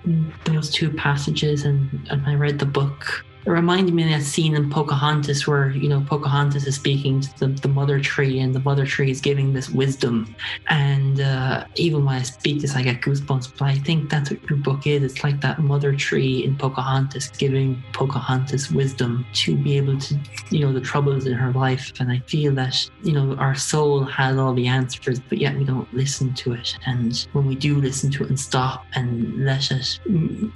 those 0.46 0.70
two 0.70 0.92
passages 0.92 1.66
and, 1.66 2.08
and 2.10 2.26
I 2.26 2.36
read 2.36 2.60
the 2.60 2.66
book, 2.66 3.26
it 3.46 3.50
reminded 3.50 3.94
me 3.94 4.04
of 4.04 4.10
that 4.10 4.26
scene 4.26 4.56
in 4.56 4.70
Pocahontas 4.70 5.48
where, 5.48 5.72
you 5.72 5.90
know, 5.90 6.02
Pocahontas 6.08 6.66
is 6.66 6.76
speaking 6.76 7.22
to 7.22 7.40
the, 7.40 7.48
the 7.48 7.68
mother 7.68 8.00
tree 8.00 8.40
and 8.40 8.56
the 8.56 8.60
mother 8.60 8.86
tree 8.86 9.12
is 9.12 9.20
giving 9.20 9.54
this 9.54 9.70
wisdom. 9.70 10.34
And 10.70 11.20
uh, 11.20 11.66
even 11.76 12.06
when 12.06 12.16
I 12.16 12.22
speak 12.22 12.62
this, 12.62 12.76
I 12.76 12.82
get 12.82 13.02
goosebumps. 13.02 13.58
But 13.58 13.66
I 13.66 13.76
think 13.76 14.10
that's 14.10 14.32
what 14.32 14.50
your 14.50 14.60
book 14.60 14.88
is. 14.88 15.04
It's 15.04 15.24
like 15.24 15.42
that 15.42 15.60
mother 15.60 15.94
tree 15.96 16.46
in 16.46 16.56
Pocahontas 16.58 17.30
giving 17.30 17.84
Pocahontas 17.94 18.72
wisdom 18.72 19.26
to 19.34 19.56
be 19.58 19.78
able 19.78 19.98
to, 20.00 20.20
you 20.50 20.60
know, 20.62 20.72
the 20.72 20.82
troubles 20.82 21.26
in 21.26 21.34
her 21.34 21.52
life. 21.52 21.92
And 22.00 22.12
I 22.12 22.20
feel 22.20 22.54
that, 22.56 22.90
you 23.04 23.12
know, 23.12 23.36
our 23.36 23.56
soul 23.56 24.06
has 24.06 24.38
all 24.38 24.54
the 24.54 24.68
answers, 24.68 25.20
but 25.20 25.38
yet 25.38 25.58
we 25.58 25.66
don't 25.66 25.92
listen 25.94 26.34
to 26.36 26.54
it. 26.54 26.78
And 26.86 27.28
when 27.34 27.46
we 27.46 27.56
do 27.56 27.76
listen 27.80 28.10
to 28.12 28.24
it 28.24 28.30
and 28.30 28.40
stop 28.40 28.86
and 28.94 29.44
let 29.46 29.72
it 29.72 30.00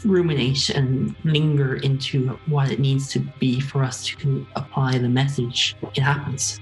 ruminate 0.05 0.69
and 0.69 1.15
linger 1.23 1.75
into 1.77 2.39
what 2.47 2.76
it 2.77 2.81
needs 2.81 3.09
to 3.09 3.19
be 3.39 3.59
for 3.59 3.83
us 3.83 4.05
to 4.05 4.45
apply 4.55 4.99
the 4.99 5.09
message, 5.09 5.75
it 5.95 5.99
happens. 5.99 6.59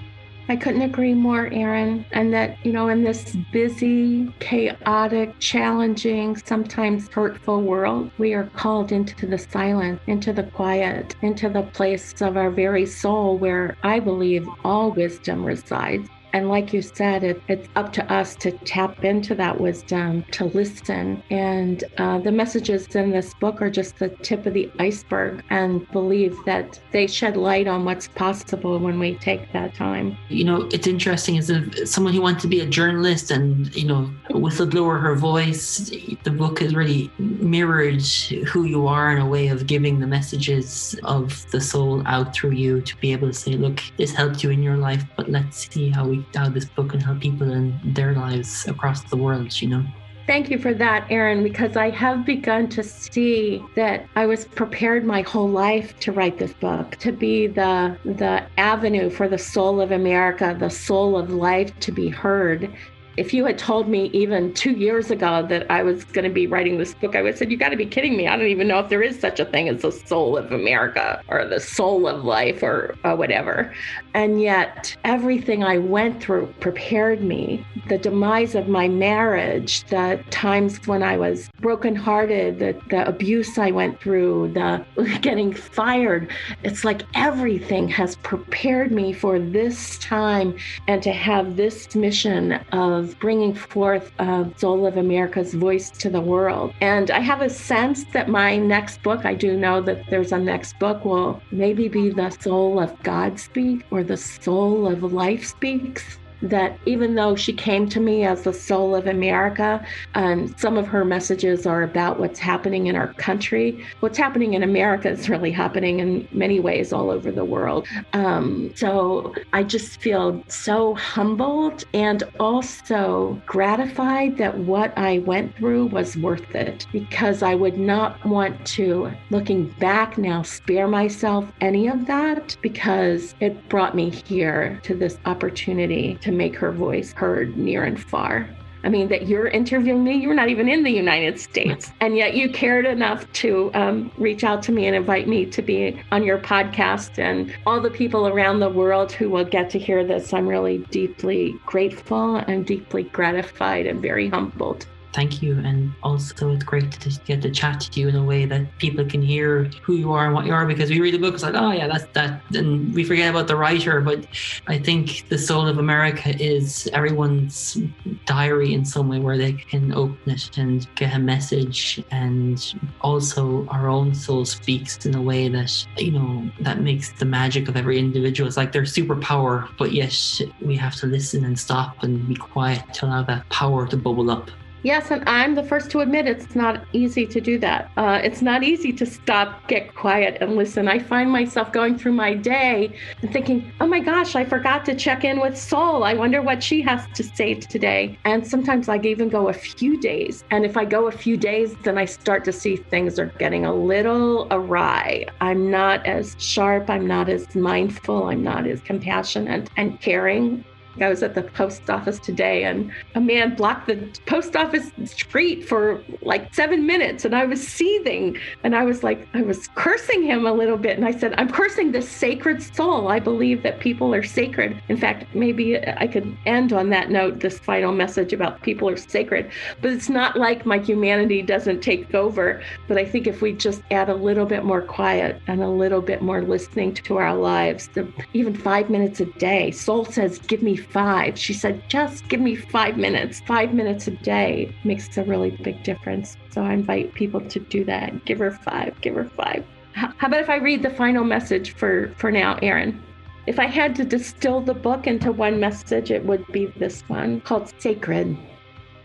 I 0.47 0.55
couldn't 0.55 0.83
agree 0.83 1.13
more, 1.15 1.47
Aaron. 1.47 2.05
And 2.11 2.31
that, 2.33 2.63
you 2.63 2.71
know, 2.71 2.87
in 2.87 3.03
this 3.03 3.35
busy, 3.51 4.31
chaotic, 4.39 5.37
challenging, 5.39 6.37
sometimes 6.37 7.09
hurtful 7.09 7.63
world, 7.63 8.11
we 8.19 8.33
are 8.33 8.45
called 8.55 8.91
into 8.91 9.25
the 9.25 9.39
silence, 9.39 9.99
into 10.07 10.31
the 10.31 10.43
quiet, 10.43 11.15
into 11.21 11.49
the 11.49 11.63
place 11.63 12.21
of 12.21 12.37
our 12.37 12.51
very 12.51 12.85
soul 12.85 13.37
where 13.37 13.75
I 13.83 13.99
believe 13.99 14.47
all 14.63 14.91
wisdom 14.91 15.43
resides. 15.43 16.07
And 16.35 16.49
like 16.49 16.73
you 16.73 16.81
said, 16.81 17.23
it, 17.23 17.41
it's 17.47 17.69
up 17.77 17.93
to 17.93 18.13
us 18.13 18.35
to 18.43 18.51
tap 18.51 19.05
into 19.05 19.35
that 19.35 19.57
wisdom, 19.57 20.25
to 20.31 20.43
listen. 20.43 21.23
And 21.29 21.81
uh, 21.97 22.17
the 22.17 22.31
messages 22.33 22.93
in 22.93 23.11
this 23.11 23.33
book 23.35 23.61
are 23.61 23.69
just 23.69 23.99
the 23.99 24.09
tip 24.09 24.45
of 24.45 24.53
the 24.53 24.69
iceberg 24.77 25.45
and 25.49 25.89
believe 25.93 26.35
that 26.45 26.77
they 26.91 27.07
shed 27.07 27.37
light 27.37 27.67
on 27.67 27.85
what's 27.85 28.09
possible 28.09 28.77
when 28.79 28.99
we 28.99 29.15
take 29.15 29.53
that 29.53 29.75
time. 29.75 30.17
You 30.27 30.43
know, 30.43 30.67
it's 30.73 30.87
interesting 30.87 31.37
as 31.37 31.49
someone 31.89 32.13
who 32.13 32.21
wants 32.21 32.41
to 32.41 32.49
be 32.49 32.59
a 32.59 32.65
journalist 32.65 33.31
and, 33.31 33.73
you 33.73 33.87
know, 33.87 34.13
whistleblower 34.31 35.01
her 35.01 35.15
voice, 35.15 35.89
the 36.23 36.31
book 36.31 36.59
has 36.59 36.75
really 36.75 37.09
mirrored 37.17 38.01
who 38.45 38.65
you 38.65 38.87
are 38.87 39.09
in 39.15 39.21
a 39.21 39.25
way 39.25 39.47
of 39.47 39.67
giving 39.67 40.01
the 40.01 40.07
messages 40.07 40.99
of 41.05 41.49
the 41.51 41.61
soul 41.61 42.03
out 42.05 42.35
through 42.35 42.51
you 42.51 42.81
to 42.81 42.97
be 42.97 43.13
able 43.13 43.29
to 43.29 43.33
say, 43.33 43.53
look, 43.53 43.81
this 43.95 44.11
helped 44.11 44.43
you 44.43 44.49
in 44.49 44.61
your 44.61 44.75
life, 44.75 45.05
but 45.15 45.29
let's 45.29 45.73
see 45.73 45.87
how 45.87 46.05
we 46.05 46.24
how 46.33 46.49
this 46.49 46.65
book 46.65 46.89
can 46.89 46.99
help 46.99 47.19
people 47.19 47.51
in 47.51 47.79
their 47.83 48.13
lives 48.13 48.67
across 48.67 49.03
the 49.03 49.17
world, 49.17 49.61
you 49.61 49.67
know. 49.67 49.85
Thank 50.27 50.49
you 50.49 50.57
for 50.57 50.73
that, 50.73 51.05
Aaron, 51.11 51.43
because 51.43 51.77
I 51.77 51.91
have 51.91 52.25
begun 52.25 52.67
to 52.69 52.81
see 52.81 53.63
that 53.75 54.07
I 54.15 54.25
was 54.25 54.45
prepared 54.45 55.05
my 55.05 55.21
whole 55.21 55.47
life 55.47 55.99
to 55.99 56.11
write 56.11 56.39
this 56.39 56.53
book, 56.53 56.95
to 56.97 57.11
be 57.11 57.45
the 57.45 57.95
the 58.05 58.43
avenue 58.57 59.11
for 59.11 59.27
the 59.27 59.37
soul 59.37 59.79
of 59.79 59.91
America, 59.91 60.55
the 60.59 60.71
soul 60.71 61.15
of 61.15 61.31
life 61.31 61.79
to 61.81 61.91
be 61.91 62.09
heard. 62.09 62.73
If 63.17 63.33
you 63.33 63.45
had 63.45 63.57
told 63.57 63.87
me 63.87 64.09
even 64.13 64.53
two 64.53 64.71
years 64.71 65.09
ago 65.09 65.45
that 65.47 65.69
I 65.71 65.83
was 65.83 66.03
going 66.03 66.25
to 66.25 66.33
be 66.33 66.47
writing 66.47 66.77
this 66.77 66.93
book, 66.93 67.15
I 67.15 67.21
would 67.21 67.29
have 67.29 67.37
said, 67.37 67.51
You 67.51 67.57
got 67.57 67.69
to 67.69 67.77
be 67.77 67.85
kidding 67.85 68.17
me. 68.17 68.27
I 68.27 68.35
don't 68.35 68.47
even 68.47 68.67
know 68.67 68.79
if 68.79 68.89
there 68.89 69.01
is 69.01 69.19
such 69.19 69.39
a 69.39 69.45
thing 69.45 69.69
as 69.69 69.81
the 69.81 69.91
soul 69.91 70.37
of 70.37 70.51
America 70.51 71.21
or 71.27 71.45
the 71.45 71.59
soul 71.59 72.07
of 72.07 72.25
life 72.25 72.61
or, 72.61 72.95
or 73.03 73.15
whatever. 73.15 73.73
And 74.13 74.41
yet, 74.41 74.95
everything 75.03 75.63
I 75.63 75.77
went 75.77 76.21
through 76.21 76.53
prepared 76.59 77.21
me. 77.21 77.65
The 77.87 77.97
demise 77.97 78.55
of 78.55 78.67
my 78.67 78.87
marriage, 78.87 79.83
the 79.85 80.23
times 80.29 80.85
when 80.87 81.03
I 81.03 81.17
was 81.17 81.49
brokenhearted, 81.61 82.59
the, 82.59 82.79
the 82.89 83.07
abuse 83.07 83.57
I 83.57 83.71
went 83.71 83.99
through, 83.99 84.53
the 84.53 84.85
getting 85.21 85.53
fired. 85.53 86.31
It's 86.63 86.83
like 86.83 87.03
everything 87.13 87.87
has 87.89 88.15
prepared 88.17 88.91
me 88.91 89.13
for 89.13 89.39
this 89.39 89.97
time 89.99 90.57
and 90.87 91.01
to 91.03 91.11
have 91.11 91.55
this 91.55 91.95
mission 91.95 92.53
of 92.71 93.04
bringing 93.13 93.53
forth 93.53 94.11
uh, 94.17 94.45
Soul 94.57 94.87
of 94.87 94.97
America's 94.97 95.53
voice 95.53 95.91
to 95.91 96.09
the 96.09 96.21
world. 96.21 96.73
And 96.81 97.11
I 97.11 97.19
have 97.19 97.41
a 97.41 97.49
sense 97.49 98.05
that 98.13 98.29
my 98.29 98.57
next 98.57 99.03
book, 99.03 99.25
I 99.25 99.35
do 99.35 99.55
know 99.55 99.81
that 99.81 100.09
there's 100.09 100.31
a 100.31 100.39
next 100.39 100.79
book, 100.79 101.05
will 101.05 101.41
maybe 101.51 101.87
be 101.87 102.09
the 102.09 102.31
Soul 102.31 102.79
of 102.79 103.01
God 103.03 103.39
Speak 103.39 103.85
or 103.91 104.03
the 104.03 104.17
Soul 104.17 104.87
of 104.87 105.13
Life 105.13 105.45
Speaks 105.45 106.17
that 106.41 106.77
even 106.85 107.15
though 107.15 107.35
she 107.35 107.53
came 107.53 107.87
to 107.89 107.99
me 107.99 108.23
as 108.25 108.43
the 108.43 108.53
soul 108.53 108.95
of 108.95 109.07
America, 109.07 109.85
and 110.13 110.57
some 110.59 110.77
of 110.77 110.87
her 110.87 111.05
messages 111.05 111.65
are 111.65 111.83
about 111.83 112.19
what's 112.19 112.39
happening 112.39 112.87
in 112.87 112.95
our 112.95 113.13
country, 113.13 113.83
what's 113.99 114.17
happening 114.17 114.53
in 114.53 114.63
America 114.63 115.09
is 115.09 115.29
really 115.29 115.51
happening 115.51 115.99
in 115.99 116.27
many 116.31 116.59
ways 116.59 116.93
all 116.93 117.09
over 117.09 117.31
the 117.31 117.45
world. 117.45 117.87
Um, 118.13 118.71
so 118.75 119.33
I 119.53 119.63
just 119.63 120.01
feel 120.01 120.43
so 120.47 120.95
humbled 120.95 121.83
and 121.93 122.23
also 122.39 123.41
gratified 123.45 124.37
that 124.37 124.57
what 124.59 124.97
I 124.97 125.19
went 125.19 125.55
through 125.57 125.87
was 125.87 126.17
worth 126.17 126.55
it 126.55 126.87
because 126.91 127.43
I 127.43 127.55
would 127.55 127.77
not 127.77 128.23
want 128.25 128.65
to, 128.67 129.11
looking 129.29 129.69
back 129.79 130.17
now, 130.17 130.41
spare 130.41 130.87
myself 130.87 131.51
any 131.61 131.87
of 131.87 132.05
that 132.07 132.57
because 132.61 133.35
it 133.39 133.67
brought 133.69 133.95
me 133.95 134.09
here 134.09 134.79
to 134.83 134.95
this 134.95 135.17
opportunity 135.25 136.17
to 136.25 136.31
make 136.31 136.55
her 136.55 136.71
voice 136.71 137.13
heard 137.13 137.55
near 137.55 137.83
and 137.83 138.01
far. 138.01 138.49
I 138.83 138.89
mean, 138.89 139.07
that 139.09 139.27
you're 139.27 139.47
interviewing 139.47 140.03
me, 140.03 140.15
you're 140.15 140.33
not 140.33 140.49
even 140.49 140.67
in 140.67 140.81
the 140.83 140.91
United 140.91 141.39
States. 141.39 141.91
And 142.01 142.17
yet 142.17 142.35
you 142.35 142.49
cared 142.51 142.85
enough 142.87 143.31
to 143.33 143.71
um, 143.75 144.11
reach 144.17 144.43
out 144.43 144.63
to 144.63 144.71
me 144.71 144.87
and 144.87 144.95
invite 144.95 145.27
me 145.27 145.45
to 145.45 145.61
be 145.61 145.99
on 146.11 146.23
your 146.23 146.39
podcast. 146.39 147.19
And 147.19 147.55
all 147.67 147.79
the 147.79 147.91
people 147.91 148.27
around 148.27 148.59
the 148.59 148.69
world 148.69 149.11
who 149.11 149.29
will 149.29 149.45
get 149.45 149.69
to 149.71 149.79
hear 149.79 150.03
this, 150.03 150.33
I'm 150.33 150.47
really 150.47 150.79
deeply 150.89 151.55
grateful 151.65 152.37
and 152.37 152.65
deeply 152.65 153.03
gratified 153.03 153.85
and 153.85 154.01
very 154.01 154.29
humbled 154.29 154.87
thank 155.15 155.41
you. 155.41 155.57
And 155.59 155.93
also, 156.03 156.51
it's 156.51 156.63
great 156.63 156.91
to 156.91 157.09
get 157.25 157.41
to 157.43 157.49
chat 157.49 157.79
to 157.79 157.99
you 157.99 158.09
in 158.09 158.15
a 158.15 158.23
way 158.23 158.45
that 158.45 158.77
people 158.77 159.05
can 159.05 159.21
hear 159.21 159.63
who 159.81 159.95
you 159.95 160.11
are 160.11 160.25
and 160.25 160.33
what 160.35 160.45
you 160.45 160.53
are. 160.53 160.65
Because 160.65 160.89
we 160.89 160.99
read 160.99 161.13
the 161.13 161.19
book, 161.19 161.33
it's 161.33 161.43
like, 161.43 161.55
oh 161.55 161.71
yeah, 161.71 161.87
that's 161.87 162.05
that, 162.13 162.41
and 162.53 162.93
we 162.93 163.03
forget 163.03 163.29
about 163.29 163.47
the 163.47 163.55
writer. 163.55 164.01
But 164.01 164.27
I 164.67 164.77
think 164.77 165.27
the 165.29 165.37
soul 165.37 165.67
of 165.67 165.77
America 165.77 166.35
is 166.37 166.89
everyone's 166.91 167.77
diary 168.25 168.73
in 168.73 168.83
some 168.83 169.07
way 169.07 169.19
where 169.19 169.37
they 169.37 169.53
can 169.53 169.93
open 169.93 170.31
it 170.31 170.57
and 170.57 170.85
get 170.95 171.15
a 171.15 171.19
message, 171.19 172.03
and 172.11 172.75
also 173.01 173.65
our 173.67 173.87
own 173.87 174.13
soul 174.13 174.43
speaks 174.43 175.05
in 175.05 175.15
a 175.15 175.21
way 175.21 175.47
that 175.47 175.71
you 175.97 176.11
know 176.11 176.51
that 176.59 176.81
makes 176.81 177.11
the 177.13 177.25
magic 177.25 177.69
of 177.69 177.77
every 177.77 177.97
individual. 177.97 178.47
It's 178.47 178.57
like 178.57 178.73
their 178.73 178.83
superpower, 178.83 179.69
but 179.77 179.93
yet 179.93 180.15
we 180.61 180.75
have 180.75 180.95
to 180.95 181.07
listen 181.07 181.45
and 181.45 181.57
stop 181.57 182.03
and 182.03 182.27
be 182.27 182.35
quiet 182.35 182.93
to 182.95 183.05
allow 183.05 183.23
that 183.23 183.47
power 183.49 183.87
to 183.87 183.95
bubble 183.95 184.29
up. 184.29 184.51
Yes, 184.85 185.09
and 185.09 185.27
I'm 185.27 185.55
the 185.55 185.63
first 185.63 185.89
to 185.91 186.01
admit 186.01 186.27
it's 186.27 186.55
not 186.55 186.85
easy 186.93 187.25
to 187.25 187.41
do 187.41 187.57
that. 187.57 187.89
Uh, 187.97 188.19
it's 188.23 188.43
not 188.43 188.61
easy 188.61 188.93
to 188.93 189.03
stop, 189.03 189.67
get 189.67 189.95
quiet, 189.95 190.37
and 190.41 190.55
listen. 190.55 190.87
I 190.87 190.99
find 190.99 191.31
myself 191.31 191.71
going 191.71 191.97
through 191.97 192.11
my 192.11 192.35
day 192.35 192.95
and 193.23 193.33
thinking, 193.33 193.71
oh 193.81 193.87
my 193.87 193.99
gosh, 193.99 194.35
I 194.35 194.45
forgot 194.45 194.85
to 194.85 194.93
check 194.93 195.23
in 195.23 195.39
with 195.39 195.57
Soul. 195.57 196.03
I 196.03 196.13
wonder 196.13 196.39
what 196.39 196.61
she 196.61 196.83
has 196.83 197.01
to 197.15 197.23
say 197.23 197.55
today. 197.55 198.19
And 198.25 198.45
sometimes 198.45 198.87
I 198.87 198.97
even 198.97 199.27
go 199.27 199.49
a 199.49 199.53
few 199.53 199.99
days. 199.99 200.43
And 200.51 200.63
if 200.63 200.77
I 200.77 200.85
go 200.85 201.07
a 201.07 201.11
few 201.11 201.35
days, 201.35 201.75
then 201.81 201.97
I 201.97 202.05
start 202.05 202.43
to 202.43 202.53
see 202.53 202.75
things 202.75 203.17
are 203.17 203.33
getting 203.39 203.65
a 203.65 203.73
little 203.73 204.47
awry. 204.51 205.25
I'm 205.41 205.71
not 205.71 206.05
as 206.05 206.35
sharp, 206.37 206.91
I'm 206.91 207.07
not 207.07 207.27
as 207.27 207.55
mindful, 207.55 208.25
I'm 208.25 208.43
not 208.43 208.67
as 208.67 208.81
compassionate 208.81 209.67
and 209.77 209.99
caring 209.99 210.63
I 211.01 211.09
was 211.09 211.23
at 211.23 211.35
the 211.35 211.43
post 211.43 211.89
office 211.89 212.19
today 212.19 212.63
and 212.63 212.91
a 213.15 213.21
man 213.21 213.55
blocked 213.55 213.87
the 213.87 213.97
post 214.25 214.55
office 214.55 214.91
street 215.05 215.67
for 215.67 216.01
like 216.21 216.53
seven 216.53 216.85
minutes 216.85 217.25
and 217.25 217.35
I 217.35 217.45
was 217.45 217.65
seething 217.65 218.37
and 218.63 218.75
I 218.75 218.83
was 218.83 219.03
like, 219.03 219.27
I 219.33 219.41
was 219.41 219.67
cursing 219.75 220.23
him 220.23 220.45
a 220.45 220.53
little 220.53 220.77
bit. 220.77 220.97
And 220.97 221.05
I 221.05 221.11
said, 221.11 221.33
I'm 221.37 221.49
cursing 221.49 221.91
this 221.91 222.07
sacred 222.09 222.61
soul. 222.61 223.09
I 223.09 223.19
believe 223.19 223.63
that 223.63 223.79
people 223.79 224.13
are 224.13 224.23
sacred. 224.23 224.81
In 224.89 224.97
fact, 224.97 225.25
maybe 225.35 225.77
I 225.79 226.07
could 226.07 226.37
end 226.45 226.71
on 226.73 226.89
that 226.89 227.09
note, 227.09 227.39
this 227.39 227.59
final 227.59 227.91
message 227.91 228.33
about 228.33 228.61
people 228.61 228.89
are 228.89 228.97
sacred. 228.97 229.51
But 229.81 229.91
it's 229.91 230.09
not 230.09 230.37
like 230.37 230.65
my 230.65 230.79
humanity 230.79 231.41
doesn't 231.41 231.81
take 231.81 232.13
over. 232.13 232.61
But 232.87 232.97
I 232.97 233.05
think 233.05 233.27
if 233.27 233.41
we 233.41 233.53
just 233.53 233.81
add 233.91 234.09
a 234.09 234.15
little 234.15 234.45
bit 234.45 234.63
more 234.63 234.81
quiet 234.81 235.41
and 235.47 235.61
a 235.61 235.69
little 235.69 236.01
bit 236.01 236.21
more 236.21 236.41
listening 236.41 236.93
to 236.93 237.17
our 237.17 237.35
lives, 237.35 237.89
even 238.33 238.55
five 238.55 238.89
minutes 238.89 239.19
a 239.19 239.25
day, 239.25 239.71
soul 239.71 240.05
says, 240.05 240.39
give 240.39 240.61
me 240.61 240.75
five. 240.91 241.37
She 241.37 241.53
said, 241.53 241.83
just 241.89 242.27
give 242.29 242.39
me 242.39 242.55
five 242.55 242.97
minutes. 242.97 243.41
Five 243.47 243.73
minutes 243.73 244.07
a 244.07 244.11
day 244.11 244.75
makes 244.83 245.17
a 245.17 245.23
really 245.23 245.51
big 245.51 245.83
difference. 245.83 246.37
So 246.51 246.63
I 246.63 246.73
invite 246.73 247.13
people 247.13 247.41
to 247.41 247.59
do 247.59 247.83
that. 247.85 248.25
Give 248.25 248.39
her 248.39 248.51
five, 248.51 248.99
give 249.01 249.15
her 249.15 249.25
five. 249.25 249.65
How 249.93 250.27
about 250.27 250.41
if 250.41 250.49
I 250.49 250.57
read 250.57 250.83
the 250.83 250.89
final 250.89 251.23
message 251.23 251.75
for, 251.75 252.13
for 252.17 252.31
now, 252.31 252.57
Aaron? 252.61 253.01
If 253.47 253.59
I 253.59 253.65
had 253.65 253.95
to 253.95 254.03
distill 254.03 254.59
the 254.59 254.73
book 254.73 255.07
into 255.07 255.31
one 255.31 255.59
message, 255.59 256.11
it 256.11 256.25
would 256.25 256.45
be 256.47 256.65
this 256.77 257.01
one 257.07 257.41
called 257.41 257.71
Sacred. 257.79 258.35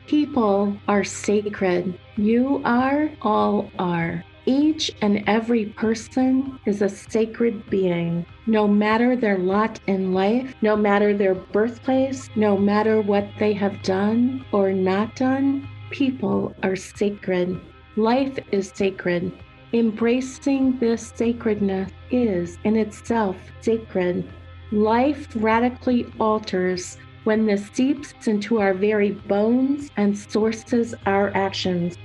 People 0.07 0.77
are 0.89 1.05
sacred. 1.05 1.99
You 2.17 2.63
are, 2.65 3.11
all 3.23 3.71
are. 3.79 4.25
Each 4.53 4.91
and 5.01 5.23
every 5.29 5.67
person 5.67 6.59
is 6.67 6.83
a 6.83 6.89
sacred 6.89 7.71
being, 7.71 8.27
no 8.49 8.67
matter 8.67 9.15
their 9.15 9.39
lot 9.39 9.79
in 9.87 10.13
life, 10.13 10.57
no 10.61 10.75
matter 10.75 11.17
their 11.17 11.37
birthplace, 11.37 12.29
no 12.35 12.59
matter 12.59 13.01
what 13.01 13.29
they 13.39 13.53
have 13.53 13.81
done 13.85 14.45
or 14.51 14.73
not 14.73 15.15
done. 15.15 15.69
People 15.91 16.53
are 16.65 16.75
sacred. 16.75 17.61
Life 17.95 18.41
is 18.51 18.73
sacred. 18.75 19.31
Embracing 19.73 20.81
this 20.81 21.13
sacredness 21.15 21.93
is 22.11 22.59
in 22.65 22.75
itself 22.75 23.37
sacred. 23.61 24.29
Life 24.73 25.29
radically 25.37 26.07
alters 26.19 26.99
when 27.23 27.47
this 27.47 27.71
seeps 27.71 28.15
into 28.27 28.59
our 28.59 28.75
very 28.75 29.13
bones 29.13 29.91
and 29.97 30.19
sources 30.19 30.93
our 31.07 31.31
actions. 31.37 31.97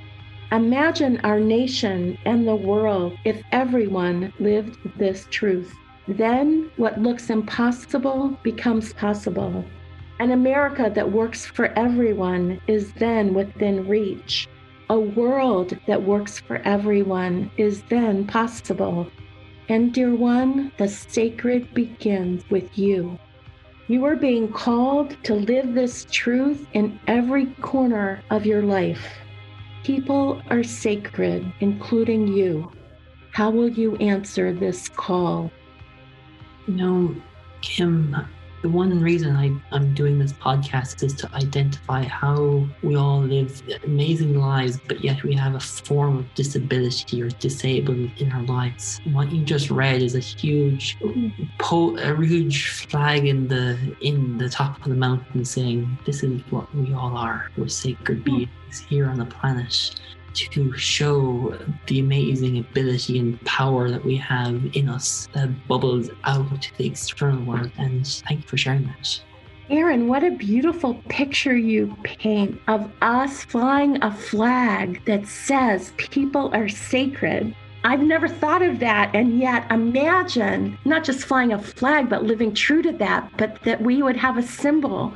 Imagine 0.51 1.19
our 1.23 1.39
nation 1.39 2.17
and 2.25 2.47
the 2.47 2.55
world 2.55 3.17
if 3.25 3.41
everyone 3.51 4.31
lived 4.39 4.77
this 4.97 5.27
truth. 5.31 5.73
Then 6.07 6.69
what 6.77 7.01
looks 7.01 7.31
impossible 7.31 8.37
becomes 8.43 8.93
possible. 8.93 9.65
An 10.19 10.31
America 10.31 10.91
that 10.93 11.11
works 11.11 11.45
for 11.45 11.77
everyone 11.77 12.61
is 12.67 12.93
then 12.93 13.33
within 13.33 13.87
reach. 13.87 14.47
A 14.91 14.99
world 14.99 15.77
that 15.87 16.03
works 16.03 16.39
for 16.39 16.57
everyone 16.57 17.49
is 17.57 17.81
then 17.89 18.27
possible. 18.27 19.09
And, 19.67 19.91
dear 19.91 20.13
one, 20.13 20.71
the 20.77 20.87
sacred 20.87 21.73
begins 21.73 22.47
with 22.51 22.77
you. 22.77 23.17
You 23.87 24.05
are 24.05 24.15
being 24.15 24.51
called 24.51 25.17
to 25.23 25.33
live 25.33 25.73
this 25.73 26.05
truth 26.11 26.67
in 26.73 26.99
every 27.07 27.47
corner 27.61 28.21
of 28.29 28.45
your 28.45 28.61
life. 28.61 29.11
People 29.85 30.41
are 30.49 30.63
sacred, 30.63 31.45
including 31.59 32.27
you. 32.27 32.71
How 33.29 33.51
will 33.51 33.69
you 33.69 33.95
answer 33.97 34.51
this 34.51 34.89
call? 34.89 35.51
You 36.67 36.73
know, 36.73 37.15
Kim, 37.61 38.15
the 38.65 38.71
one 38.71 38.99
reason 38.99 39.35
I, 39.35 39.51
I'm 39.71 39.93
doing 39.93 40.17
this 40.17 40.33
podcast 40.33 41.03
is 41.03 41.13
to 41.17 41.31
identify 41.35 42.01
how 42.01 42.67
we 42.81 42.95
all 42.95 43.21
live 43.21 43.61
amazing 43.83 44.39
lives, 44.39 44.79
but 44.87 45.03
yet 45.03 45.21
we 45.21 45.35
have 45.35 45.53
a 45.53 45.59
form 45.59 46.17
of 46.17 46.33
disability 46.33 47.21
or 47.21 47.29
disabled 47.29 48.09
in 48.17 48.31
our 48.31 48.41
lives. 48.41 49.01
What 49.13 49.31
you 49.31 49.45
just 49.45 49.69
read 49.69 50.01
is 50.01 50.15
a 50.15 50.19
huge, 50.19 50.97
po- 51.59 51.95
a 51.97 52.19
huge 52.19 52.71
flag 52.71 53.27
in 53.27 53.47
the 53.47 53.77
in 54.01 54.39
the 54.39 54.49
top 54.49 54.81
of 54.81 54.89
the 54.89 54.95
mountain 54.95 55.45
saying, 55.45 55.99
"This 56.07 56.23
is 56.23 56.41
what 56.49 56.65
we 56.73 56.91
all 56.91 57.15
are. 57.15 57.51
We're 57.57 57.67
sacred 57.67 58.17
hmm. 58.23 58.23
beings 58.23 58.79
here 58.89 59.05
on 59.11 59.19
the 59.19 59.25
planet." 59.25 59.93
To 60.35 60.75
show 60.77 61.57
the 61.87 61.99
amazing 61.99 62.59
ability 62.59 63.19
and 63.19 63.41
power 63.45 63.89
that 63.89 64.03
we 64.03 64.15
have 64.17 64.75
in 64.75 64.89
us 64.89 65.27
that 65.33 65.49
bubbles 65.67 66.09
out 66.25 66.61
to 66.61 66.77
the 66.77 66.85
external 66.85 67.43
world. 67.43 67.71
And 67.77 68.05
thank 68.05 68.41
you 68.41 68.47
for 68.47 68.57
sharing 68.57 68.85
that. 68.85 69.21
Aaron, 69.69 70.07
what 70.07 70.23
a 70.23 70.29
beautiful 70.29 70.93
picture 71.09 71.57
you 71.57 71.95
paint 72.03 72.61
of 72.67 72.91
us 73.01 73.43
flying 73.45 74.01
a 74.03 74.13
flag 74.13 75.03
that 75.05 75.25
says 75.27 75.91
people 75.97 76.53
are 76.53 76.69
sacred. 76.69 77.55
I've 77.83 78.01
never 78.01 78.27
thought 78.27 78.61
of 78.61 78.79
that. 78.79 79.11
And 79.15 79.39
yet, 79.39 79.71
imagine 79.71 80.77
not 80.85 81.03
just 81.03 81.25
flying 81.25 81.53
a 81.53 81.61
flag, 81.61 82.09
but 82.09 82.23
living 82.23 82.53
true 82.53 82.81
to 82.81 82.91
that, 82.93 83.31
but 83.37 83.61
that 83.63 83.81
we 83.81 84.03
would 84.03 84.17
have 84.17 84.37
a 84.37 84.43
symbol 84.43 85.13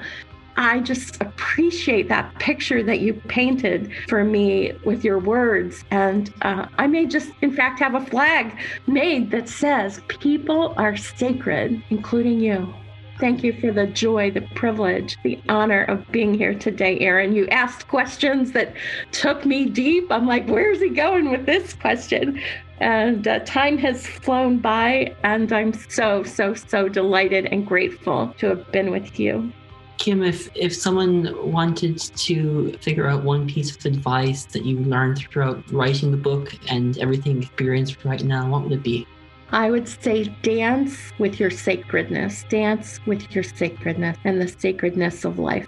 I 0.60 0.82
just 0.82 1.22
appreciate 1.22 2.10
that 2.10 2.38
picture 2.38 2.84
that 2.84 2.99
you 2.99 3.14
painted 3.14 3.93
for 4.10 4.26
me 4.26 4.74
with 4.84 5.05
your 5.05 5.18
words. 5.18 5.86
And 5.89 6.34
uh, 6.41 6.66
I 6.78 6.86
may 6.86 7.05
just, 7.05 7.32
in 7.41 7.53
fact, 7.53 7.80
have 7.80 7.95
a 7.95 8.05
flag 8.05 8.60
made 8.86 9.32
that 9.32 9.47
says, 9.47 10.01
People 10.10 10.74
are 10.76 10.97
sacred, 10.97 11.82
including 11.89 12.41
you. 12.41 12.74
Thank 13.22 13.41
you 13.41 13.53
for 13.53 13.72
the 13.72 13.88
joy, 13.88 14.32
the 14.32 14.41
privilege, 14.53 15.18
the 15.24 15.39
honor 15.47 15.86
of 15.86 16.05
being 16.12 16.34
here 16.34 16.53
today, 16.53 16.99
Aaron. 16.99 17.34
You 17.34 17.47
asked 17.47 17.88
questions 17.88 18.51
that 18.51 18.74
took 19.14 19.45
me 19.45 19.64
deep. 19.64 20.12
I'm 20.12 20.28
like, 20.28 20.45
where's 20.47 20.82
he 20.82 20.89
going 20.89 21.32
with 21.32 21.45
this 21.45 21.74
question? 21.74 22.41
And 22.82 23.26
uh, 23.26 23.39
time 23.39 23.78
has 23.78 24.05
flown 24.05 24.57
by, 24.60 25.16
and 25.24 25.53
I'm 25.53 25.72
so, 25.72 26.24
so, 26.24 26.53
so 26.53 26.89
delighted 26.89 27.45
and 27.45 27.66
grateful 27.66 28.34
to 28.39 28.47
have 28.47 28.70
been 28.74 28.91
with 28.91 29.18
you. 29.20 29.53
Kim, 30.00 30.24
if 30.24 30.50
if 30.56 30.74
someone 30.74 31.36
wanted 31.52 32.00
to 32.00 32.72
figure 32.82 33.08
out 33.08 33.22
one 33.24 33.45
piece 33.47 33.76
of 33.76 33.86
advice 33.86 34.45
that 34.45 34.64
you 34.64 34.80
learned 34.80 35.18
throughout 35.18 35.70
writing 35.72 36.10
the 36.10 36.18
book 36.18 36.54
and 36.70 36.97
everything 37.00 37.43
experienced 37.43 38.06
right 38.06 38.24
now, 38.24 38.50
what 38.50 38.64
would 38.64 38.72
it 38.72 38.82
be? 38.82 39.06
I 39.52 39.70
would 39.70 39.89
say 39.89 40.26
dance 40.41 41.12
with 41.20 41.38
your 41.38 41.52
sacredness, 41.52 42.45
dance 42.50 43.02
with 43.06 43.36
your 43.36 43.43
sacredness 43.43 44.18
and 44.24 44.41
the 44.41 44.47
sacredness 44.47 45.26
of 45.26 45.38
life. 45.38 45.68